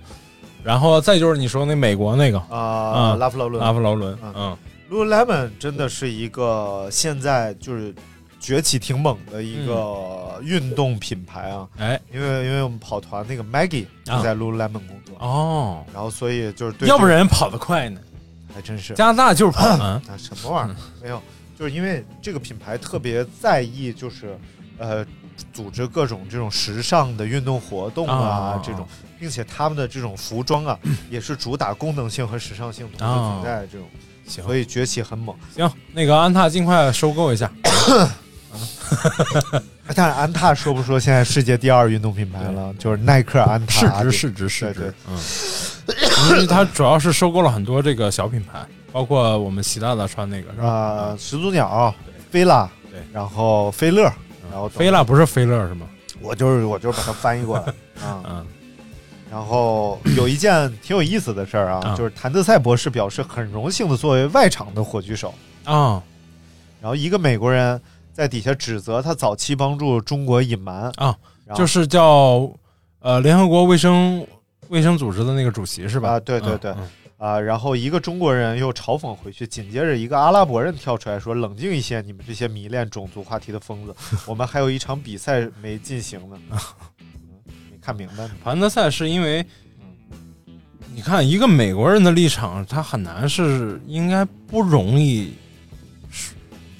[0.62, 4.56] 然后再就是你说那美国那个啊，啊拉夫劳伦拉夫劳伦，嗯嗯
[4.88, 7.92] Lululemon 真的是一个现在就是
[8.40, 11.68] 崛起挺猛的一个运动品牌啊。
[11.78, 12.00] 哎。
[12.12, 14.22] 因为因为我们跑团那个 Maggie 就啊。
[14.22, 18.00] 在 Lululemon 工作，哦，然后所以就是对这个要不然人跑得快呢，
[18.54, 18.94] 还真是。
[18.94, 19.64] 加拿大就是跑
[20.16, 20.76] 什么玩意儿？
[21.02, 21.22] 没有，
[21.58, 24.38] 就是因为这个品牌特别在意就是
[24.78, 25.04] 呃
[25.52, 28.62] 组织各种这种时尚的运动活动啊啊。
[28.64, 28.86] 这种，
[29.18, 30.78] 并且他们的这种服装啊
[31.10, 33.86] 也是主打功能性和时尚性同时啊存在的这种，
[34.26, 34.44] 行。
[34.44, 35.36] 所以崛起很猛。
[35.54, 37.50] 行，那个安踏尽快收购一下，
[39.94, 42.72] 但是安踏说不说现在世界第二运动品牌了？
[42.78, 45.18] 就是耐克、安踏、市值市值市值，嗯，
[46.30, 50.68] 因为它主要是收购了很多这个小品牌，包括我们习大大穿那个是吧？
[50.68, 51.94] 啊，始祖鸟、
[52.30, 53.00] 菲拉，对。
[53.12, 54.02] 然后菲乐，
[54.50, 55.86] 然后菲拉不是菲乐是吗？
[56.20, 57.64] 我就是我就是把它翻译过来
[58.06, 58.22] 啊。
[58.28, 58.46] 嗯。
[59.30, 65.34] 然后有一件挺有意思的事儿啊，啊就是谭德赛博士表示很荣幸的作为外场的火炬手，
[65.64, 66.02] 啊。
[66.80, 67.80] 然后一个美国人
[68.18, 71.16] 在底下指责他早期帮助中国隐瞒，啊，
[71.54, 72.50] 就是叫
[72.98, 74.26] 呃联合国卫生
[74.70, 76.14] 卫生组织的那个主席是吧？
[76.14, 83.94] 啊对对对嗯嗯啊，然后一个中国人又嘲讽回去，紧接着一个阿拉伯人跳出来说：“冷静一些，你们这些迷恋种族话题的疯子，
[84.26, 86.36] 我们还有一场比赛没进行呢。
[86.50, 86.58] 嗯”
[87.70, 88.30] 没看明白呢。
[88.42, 89.46] 凡德赛是因为，
[90.92, 95.34] 你看一个美国人的立场，他很难是应该不容易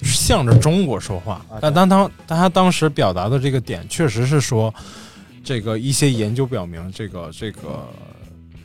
[0.03, 1.45] 向着中国说话。
[1.49, 4.73] 啊，但当他但他当时表达的这个点，确实是说，
[5.43, 7.87] 这个一些研究表明，这个这个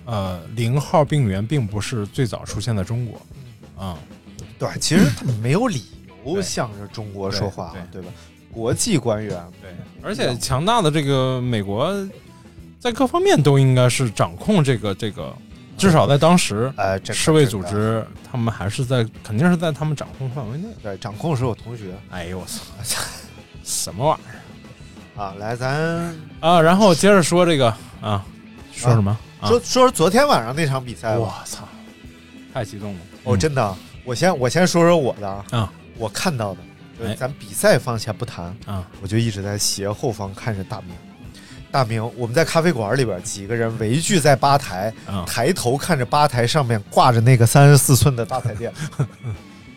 [0.04, 3.20] 呃零号病源并不是最早出现在中国，
[3.76, 3.98] 啊、
[4.58, 5.82] 对，其实他们没有理
[6.24, 8.00] 由向着中国说话，对。
[8.00, 8.12] 对吧？
[8.52, 9.36] 国际官员。
[9.60, 9.70] 对，
[10.00, 11.92] 而且强大的这个美国，
[12.78, 15.36] 在各方面都应该是掌控这个这个，
[15.76, 20.68] 至少在当时，呃，这个世卫组织他们还是在肯定是在他们掌控范围内。
[20.82, 22.62] 对掌控是我同学哎呦我操，
[23.64, 24.22] 什么玩意
[25.18, 25.34] 儿啊。
[25.38, 26.60] 来，咱啊？
[26.60, 27.68] 然后接着说这个
[28.00, 28.24] 啊，
[28.72, 29.10] 说什么？
[29.40, 31.18] 啊说说说昨天晚上那场比赛吧。
[31.18, 31.68] 我操，
[32.52, 33.00] 太激动了！
[33.24, 36.60] 哦，真的，我先我先说说我的啊，啊我看到的，
[36.98, 40.94] 就是哎咱比赛放下不谈，啊我就一直在斜后方看着大明。
[41.74, 48.72] 大明，我们在咖啡馆里边，几个人围聚在吧台，啊抬头看着吧台上面挂着那个三十四寸的大彩电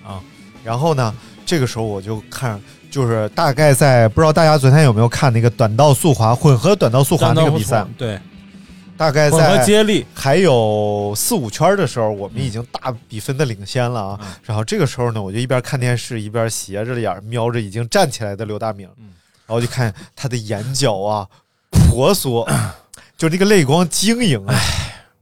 [0.06, 0.22] 啊，
[0.64, 1.12] 然后呢，
[1.44, 2.62] 这个时候我就看，
[2.92, 8.20] 就是大概在不知道大家昨天有没有看那个短道速滑混合短道速滑那个比赛，对，
[8.96, 10.06] 大概在接力。
[10.14, 14.20] 还有四五圈的时候，我们已经大比分的领先了啊。
[14.22, 14.28] 嗯。
[14.44, 19.10] 然后这个时候呢，我就一边看电视一边斜着眼瞄着已经站起来的刘大明，嗯。
[19.48, 21.26] 然后就看他的眼角啊
[21.88, 22.48] 婆娑，
[23.18, 24.56] 就这个泪光晶莹啊。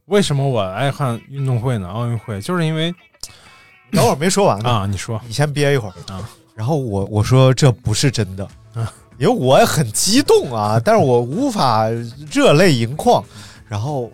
[0.06, 1.88] 为什么我爱看运动会呢？
[1.88, 2.94] 奥运会就是因为
[3.92, 6.28] 等会儿没说完呢，啊，你说你先憋一会儿啊。
[6.54, 8.44] 然后我我说这不是真的
[8.74, 11.88] 啊，因为我也很激动啊，但是我无法
[12.30, 13.22] 热泪盈眶。
[13.68, 14.10] 然后，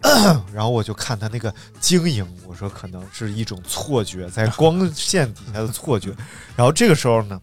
[0.52, 6.10] 然后我就看他那个晶莹，我说可能是一种错觉，在光线底下的错觉。
[6.54, 7.40] 然后这个时候呢，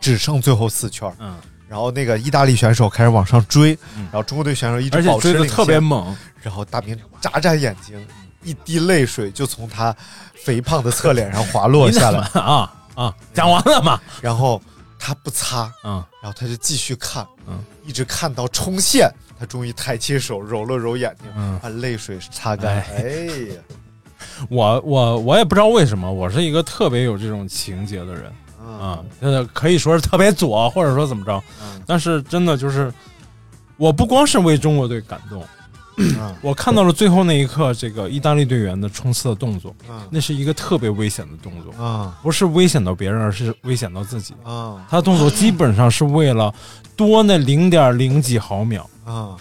[0.00, 1.36] 只剩最后四圈儿，嗯，
[1.68, 4.04] 然后那个意大利选手开始往上追，嗯。
[4.04, 8.00] 然后中国队选手一直保持的特别猛，然后大明眨眨眼睛，
[8.42, 9.94] 一滴泪水就从他
[10.34, 14.00] 肥胖的侧脸上滑落下来，啊啊，讲完了嘛？
[14.20, 14.60] 然后
[14.98, 16.04] 他不擦，嗯。
[16.22, 22.76] 然后他就继续看，嗯，一直看到冲线，他终于抬起手揉了揉眼睛，嗯，把泪水擦干。
[22.76, 22.84] 哎。
[22.96, 23.02] 哎
[23.52, 23.54] 呀，
[24.48, 28.32] 我我我也不知道为什么，我是一个特别有这种情节的人
[28.66, 31.82] 啊，呃，可以说是特别左，或者说怎么着，嗯。
[31.86, 32.92] 但是真的就是，
[33.76, 35.44] 我不光是为中国队感动，
[35.96, 36.34] 嗯。
[36.40, 40.00] 我看到了最后那一刻，这个意大利队员的冲刺的动作，嗯。
[40.10, 42.12] 那是一个特别危险的动作，嗯。
[42.22, 44.34] 不是危险到别人，而是危险到自己。
[44.44, 44.80] 嗯。
[44.88, 46.52] 他的动作基本上是为了
[46.96, 49.36] 多那零点零几毫秒，嗯。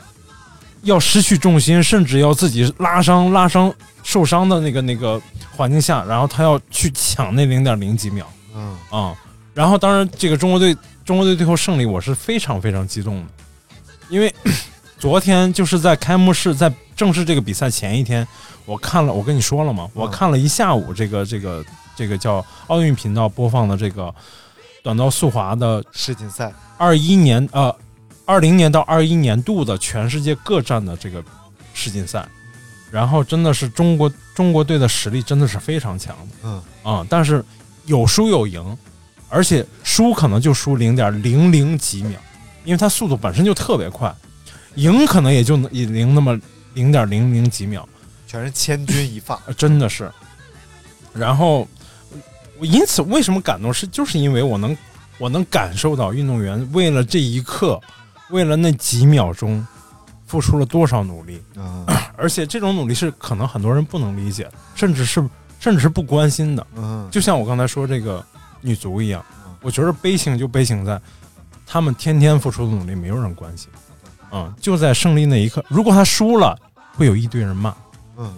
[0.84, 3.74] 要失去重心，甚至要自己拉伤、拉伤、
[4.04, 5.22] 受伤的那个那个
[5.56, 8.78] 环境下，然后他要去抢那零点零几秒嗯。
[8.90, 9.16] 啊、
[9.54, 10.76] 然后当然，这个中国队
[11.06, 13.28] 中国队最后胜利，我是非常非常激动的，
[14.10, 14.34] 因为
[14.98, 18.26] 昨天就是在开幕式，在正式这个比赛前一天，
[18.66, 21.66] 我看了，我跟你说了嘛，我看了一下午这个这个
[21.96, 24.14] 这个叫奥运频道播放的这个
[24.82, 27.76] 短道速滑的世锦赛，二一年呃
[28.26, 31.22] 二零年到二一年度的全世界各站的这个
[31.74, 32.26] 世锦赛，
[32.90, 36.64] 然后真的是中国中国队的实力真的是非常强的嗯。
[36.84, 37.44] 啊、但是
[37.86, 38.78] 有输有赢，
[39.30, 42.20] 而且输可能就输零点零零几秒，
[42.64, 44.14] 因为它速度本身就特别快，
[44.76, 46.40] 赢可能也就也赢那么
[46.74, 47.88] 零点零零几秒，
[48.28, 49.40] 全是千钧一发。
[49.46, 50.12] 呃真的是。
[51.14, 51.68] 然后
[52.58, 54.76] 我因此为什么感动是，就是因为我能
[55.18, 57.80] 我能感受到运动员为了这一刻，
[58.30, 59.66] 为了那几秒钟，
[60.26, 61.86] 付出了多少努力，嗯
[62.16, 65.22] 而且这种努力是可能很多人不能理解，甚至是
[65.64, 66.68] 甚至是不关心的。
[66.76, 68.22] 嗯就像我刚才说这个
[68.60, 69.24] 女足一样，
[69.62, 71.00] 我觉得悲情就悲情在
[71.66, 73.70] 他们天天付出的努力，没有人关心。
[74.34, 76.60] 嗯，就在胜利那一刻，如果他输了，
[76.98, 77.72] 会有一堆人骂；
[78.18, 78.30] 嗯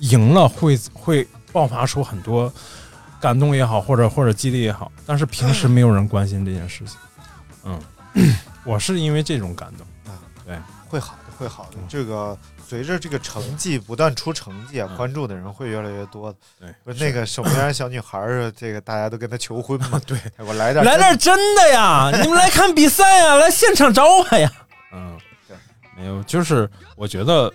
[0.00, 2.52] 赢了会会爆发出很多
[3.20, 6.98] 感动也好，或者或者激励也好，但是平时没有人关心这件事情。
[7.62, 7.80] 嗯，
[8.66, 9.86] 我是因为这种感动。
[10.44, 11.76] 对，会好的，会好的。
[11.88, 12.36] 这个
[12.68, 16.38] 随着这个成绩不断出成绩啊，嗯关注的人会越来越多的。
[16.58, 20.00] 对，不是那个守门员小女孩儿，这个大家都跟她求婚嘛。
[20.06, 22.10] 对，我来点来点真的呀！
[22.22, 24.50] 你们来看比赛呀，来现场找我呀！
[24.92, 25.16] 嗯，
[25.46, 25.56] 对，
[25.96, 27.52] 没有，就是我觉得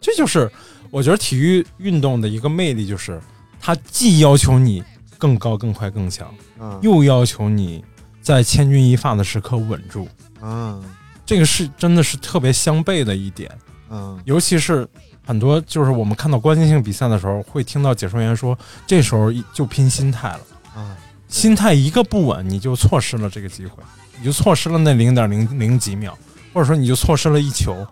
[0.00, 0.50] 这就是
[0.90, 3.20] 我觉得体育运动的一个魅力，就是
[3.60, 4.82] 它既要求你
[5.18, 7.84] 更高、更快、更强，嗯又要求你
[8.22, 10.08] 在千钧一发的时刻稳住。
[10.40, 10.82] 嗯
[11.24, 13.50] 这个是真的是特别相悖的一点，
[13.90, 14.86] 嗯尤其是
[15.24, 20.40] 很多就是我们看到关键性比赛的时候，会听到解说员说，这时候就拼心态了。
[20.74, 20.96] 啊
[21.28, 23.82] 心态一个不稳，你就错失了这个机会，
[24.16, 26.16] 你就错失了那零点零零几秒，
[26.54, 27.84] 或者说你就错失了一球，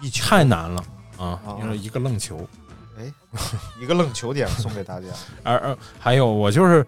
[0.00, 0.84] 一球太难了
[1.16, 1.56] 啊啊！
[1.62, 2.44] 因为一个愣球，
[2.98, 3.04] 哎，
[3.80, 5.06] 一个愣球点送给大家。
[5.44, 6.84] 而而还有我就是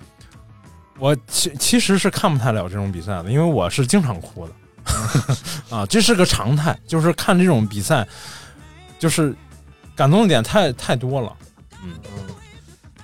[0.99, 4.53] 我其其实是看不太了这种比赛的，因为我是经常哭的
[5.71, 8.07] 啊，这是个常态，就是看这种比赛，
[8.99, 9.35] 就是
[9.95, 11.37] 感动的点太太多了，
[11.85, 12.27] 嗯嗯，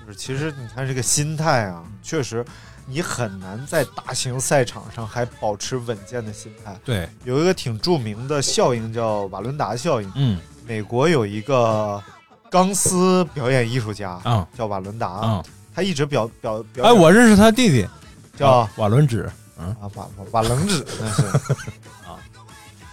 [0.00, 2.44] 就是其实你看这个心态啊，确实
[2.86, 6.74] 你很难在大型赛场上还保持稳健的心态。
[6.84, 10.12] 对，有一个挺著名的效应叫瓦伦达效应。
[10.14, 12.02] 嗯美国有一个
[12.50, 15.44] 钢丝表演艺术家啊叫瓦伦达，啊，
[15.74, 17.88] 他一直表表表哎，我认识他弟弟
[18.36, 21.26] 叫瓦伦指，嗯啊瓦瓦瓦楞纸那是
[22.06, 22.16] 啊。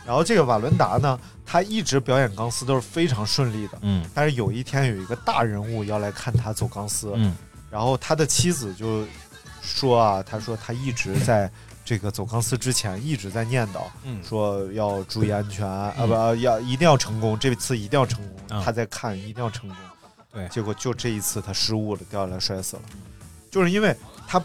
[0.06, 3.78] 然后这个瓦伦达呢，他一直表演钢丝都是非常顺利的。
[3.82, 7.36] 嗯但是有一天有一个大人物要来看他走钢丝，嗯
[7.72, 9.04] 然后他的妻子就
[9.62, 11.52] 说啊，他说他一直在
[11.84, 18.58] 这个走钢丝之前一直在念叨，嗯说要注意安全、啊，不要一定要成功，这次一定要成功。
[18.58, 19.78] 啊他在看一定要成功，
[20.32, 22.84] 对结果就这一次他失误了，掉下来摔死了，
[23.50, 23.96] 就是因为
[24.28, 24.42] 他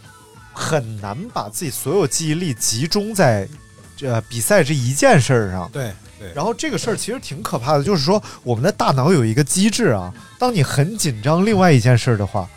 [0.53, 3.49] 很难把自己所有记忆力集中在
[3.97, 5.71] 这比赛这一件事儿上。
[5.73, 12.49] 对对，然后这个事儿其实挺可怕的，就是说我们的大脑有一个机制啊，当你很紧张另外一件事儿的话，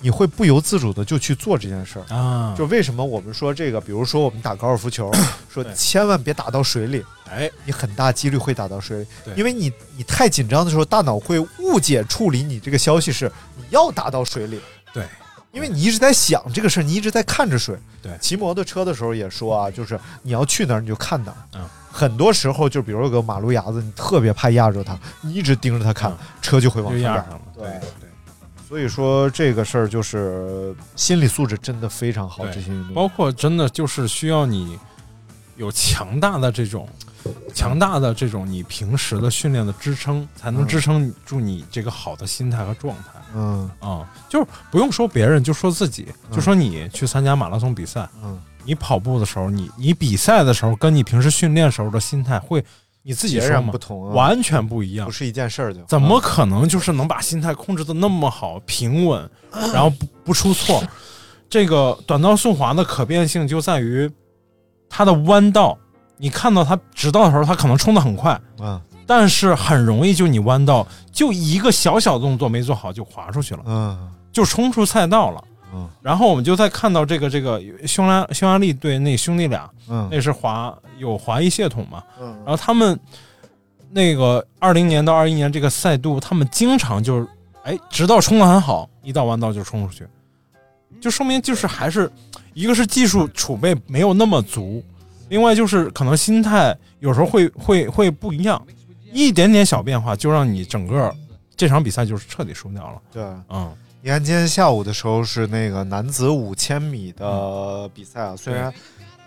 [0.00, 2.14] 你会不由自主的就去做这件事儿。
[2.14, 5.08] 啊，就为什么我们说这个，比如说我们打高尔夫球，
[5.48, 9.06] 说千万别打到水里，哎，你很大几率会打到水里，
[9.36, 14.60] 因为你你太紧张的时候，大脑会误解处理你这个消息是你要打到水里，
[14.92, 15.04] 对，
[15.52, 17.78] 因为你一直在想这个事儿，你一直在看着水。
[18.02, 21.36] 对骑摩托车的时候也说啊，就是你要去哪儿你就看哪儿。
[21.54, 21.60] 嗯
[21.94, 27.38] 很多时候就比如有个马路牙子，你特别怕压着它，你一直盯着它看，嗯车就会往上赶就压上。
[27.38, 27.64] 了，对
[28.00, 28.08] 对。
[28.66, 34.78] 所以说这个事儿就是心理素质真的非常好，这些运动包括真的就是需要你
[35.56, 36.88] 有强大的这种
[37.54, 43.20] 强大的这种你平时的训练的支撑，才能嗯支撑住你这个好的心态和状态。
[43.34, 43.70] 嗯。
[43.80, 46.34] 啊、就是不用说别人，就说自己，嗯。
[46.34, 48.40] 就说你去参加马拉松比赛，嗯。
[48.64, 52.64] 你跑步的时候，你你比赛的时候，跟你平时训练时候的心态会，
[53.02, 55.06] 你自己说然不，同啊，完全不一样。
[55.06, 55.12] 不。
[55.12, 55.82] 是一件事儿就。
[55.84, 59.28] 怎么啊可能就是能把心态控制的那么好、平稳，
[59.72, 60.82] 然后不不出错？
[61.50, 64.10] 这个短道速滑的可变性就在于
[64.94, 65.76] 它的弯道，
[66.18, 74.12] 你看到它直道的时候，它可能冲的很快，嗯但是很容易就你弯道就一个小小动作没做好就滑出去了，嗯。
[74.30, 75.44] 就冲出赛道了。
[75.74, 75.88] 嗯。
[76.00, 80.08] 然后我们就在看到这个这个匈牙匈牙利队那兄弟俩，嗯。
[80.10, 82.36] 那是滑有滑一血统嘛，嗯。
[82.44, 82.98] 然后他们
[83.90, 87.26] 那个二零年到二一年这个赛度，他们经常就是
[87.64, 90.06] 哎，直道冲的很好，一到弯道就冲出去，
[91.00, 92.10] 就说明就是还是
[92.54, 94.82] 一个是技术储备没有那么足，
[95.28, 98.62] 另外就是可能心态有时候会会会不一样，
[99.12, 101.14] 一点点小变化就让你整个
[101.56, 103.00] 这场比赛就是彻底输掉了。
[103.12, 103.22] 对。
[103.48, 103.72] 嗯，
[104.02, 108.72] 你看今天下午的时候是那个男子五千米的比赛啊，虽然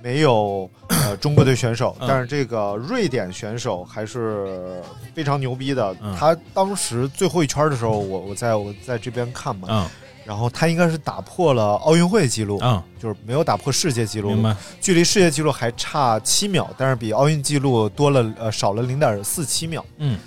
[0.03, 4.81] 没有呃中国队选手，嗯但是这个瑞典选手还是
[5.15, 5.95] 非常牛逼的。
[6.01, 9.89] 嗯他当时最后一圈的时候，我我在我在这边看嘛，嗯
[10.25, 14.55] 然后他应该是打破了奥运会纪录，嗯，就是没有打破世界纪录，明白。
[14.81, 19.85] 距离世界纪录还差七秒，但是比奥运纪录多了呃少了零点四七秒。
[19.97, 20.19] 嗯。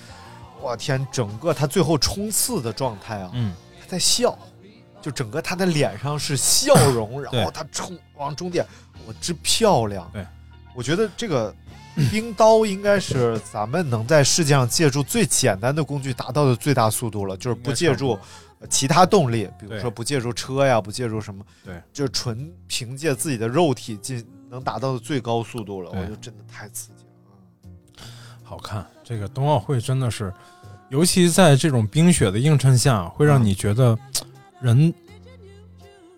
[0.60, 3.52] 我天，整个他最后冲刺的状态啊，嗯。
[3.80, 4.38] 他在笑，
[5.02, 8.64] 就整个他的脸上是笑容，然后他冲往终点，
[9.06, 10.08] 我之漂亮。
[10.12, 10.24] 对，
[10.74, 11.54] 我觉得这个
[12.10, 18.20] 冰刀应该是咱们能在世界上借助最简单的工具达到的最大速度了，就是不借助呃
[18.68, 26.00] 其他动力，比如说不借助车呀，不借助什么，对，就是纯凭借自己的肉体进能达到的最高速度了，对。
[26.00, 28.06] 我就真的太刺激了。
[28.42, 28.86] 好看。
[29.04, 30.32] 这个冬奥会真的是，
[30.90, 33.98] 尤其在这种冰雪的映衬下，会让你觉得
[34.60, 34.92] 人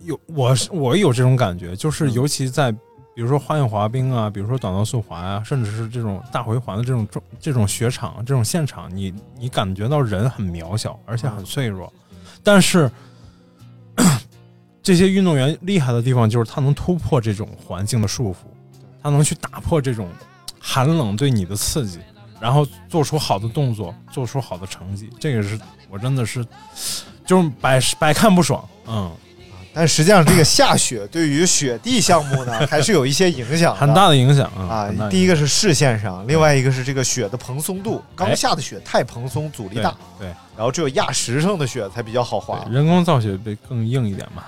[0.01, 2.13] 有我是我有这种感觉，就是嗯。
[2.15, 2.73] 尤其在
[3.15, 7.07] 比如说花样滑冰啊，比如说短道速滑啊，甚至是这种大回环的这种
[7.39, 11.93] 这种雪场、这种现场，你你感觉到人很渺小，而且很脆弱，
[12.43, 12.91] 但是。
[14.83, 18.37] 这些运动员厉害的地方就是他能突破这种环境的束缚，
[19.03, 20.09] 他能去打破这种
[20.59, 21.99] 寒冷对你的刺激，
[22.41, 25.11] 然后做出好的动作，做出好的成绩。
[25.21, 25.61] 这个是
[25.91, 26.45] 我真的是
[27.27, 29.13] 就是百百看不爽，嗯，
[29.73, 38.03] 但实际上，这个下雪对于雪地项目呢， 还是有一些影响，很大的影响啊第一个是视线上，另外一个是这个雪的蓬松度。
[38.17, 40.27] 刚哎下的雪太蓬松，阻力大，对
[40.57, 42.65] 然后只有压实上的雪才比较好滑。
[42.71, 44.45] 人工造雪得更硬一点嘛，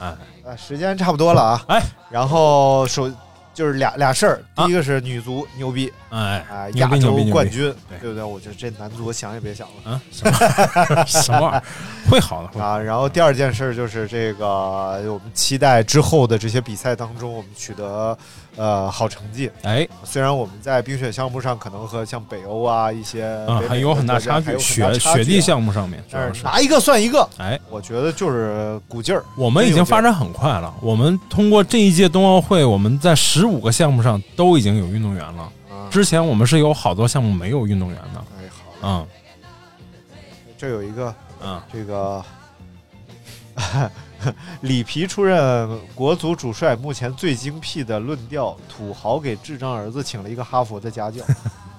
[0.00, 3.10] 哎，啊，时间差不多了啊，哎，然后首
[3.54, 8.24] 就是俩俩事儿，第一个是女足牛逼哎啊，亚洲冠军，对对不对？
[8.24, 9.74] 我觉得这男足想也别想了。
[9.84, 11.62] 嗯，什么什么玩意儿？
[12.10, 18.16] 会好的，会好的啊，然后第二件事就是这个，我们期待之后的这些比赛当中，我们取得
[18.56, 19.50] 呃好成绩。
[19.62, 26.02] 哎，虽然我们在冰雪项目上可能和像北欧啊一些啊，北美还有很大差距，雪雪地项目上面。
[26.10, 29.24] 但是拿一个算一个，哎，我觉得就是鼓劲儿。
[29.36, 30.72] 我们已经发展很快了。
[30.80, 35.42] 我们通过这一届冬奥会，我们在十五个项目上都已经有运动员了。
[35.70, 38.24] 啊，之前我们是有好多项目没有运动员的。
[38.38, 39.06] 哎好了，嗯
[40.58, 41.14] 这有一个
[41.44, 42.24] 嗯，这个
[44.62, 51.24] 里皮出任国足主帅，目前最精辟的论调：土豪给智障儿子请了一个哈佛的家教。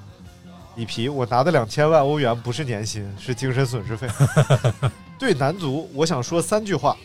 [0.76, 4.07] 里皮，我拿的两千万欧元不是年薪，是精神损失费。
[5.20, 6.98] 对男足，我想说三句话。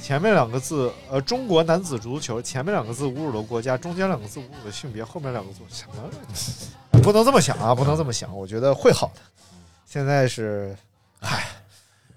[0.00, 7.00] 前面两个字，呃，中国男子足球，前面两个字侮辱了国家，中间两个字侮辱了性别，后面两个字什么？
[7.00, 8.36] 不能这么想啊，不能这么想。
[8.36, 9.20] 我觉得会好的。
[9.86, 10.76] 现在是，
[11.20, 11.46] 唉，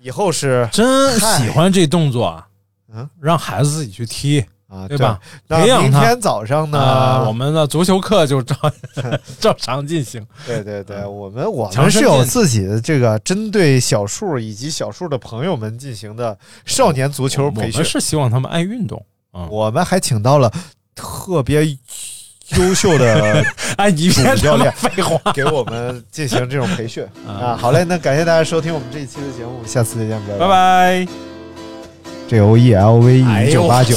[0.02, 2.47] 以后是真喜欢这动作啊，
[2.94, 5.20] 嗯，让孩子自己去踢，啊，对吧？
[5.48, 8.56] 那培养他明天早上呢，啊，我们的足球课就照
[9.40, 10.26] 照常进行。
[10.46, 17.86] 对对对，我们我们是有自己的这个针对小树以及小树的朋友们进行的少年足球培训我们。
[17.86, 19.04] 是希望他们爱运动。
[19.34, 20.52] 嗯，我们还请到了
[20.96, 21.66] 特别
[22.58, 23.44] 优秀的
[23.76, 25.32] 哎，你别他妈主教练废话。
[25.34, 27.58] 给我们进行这种培训 啊啊。
[27.58, 30.48] 好嘞，那感谢大家收听我们这一期的节目，下次再见，拜拜。
[30.48, 31.27] 拜。
[32.28, 33.96] J O E L V 哎呦一九八九。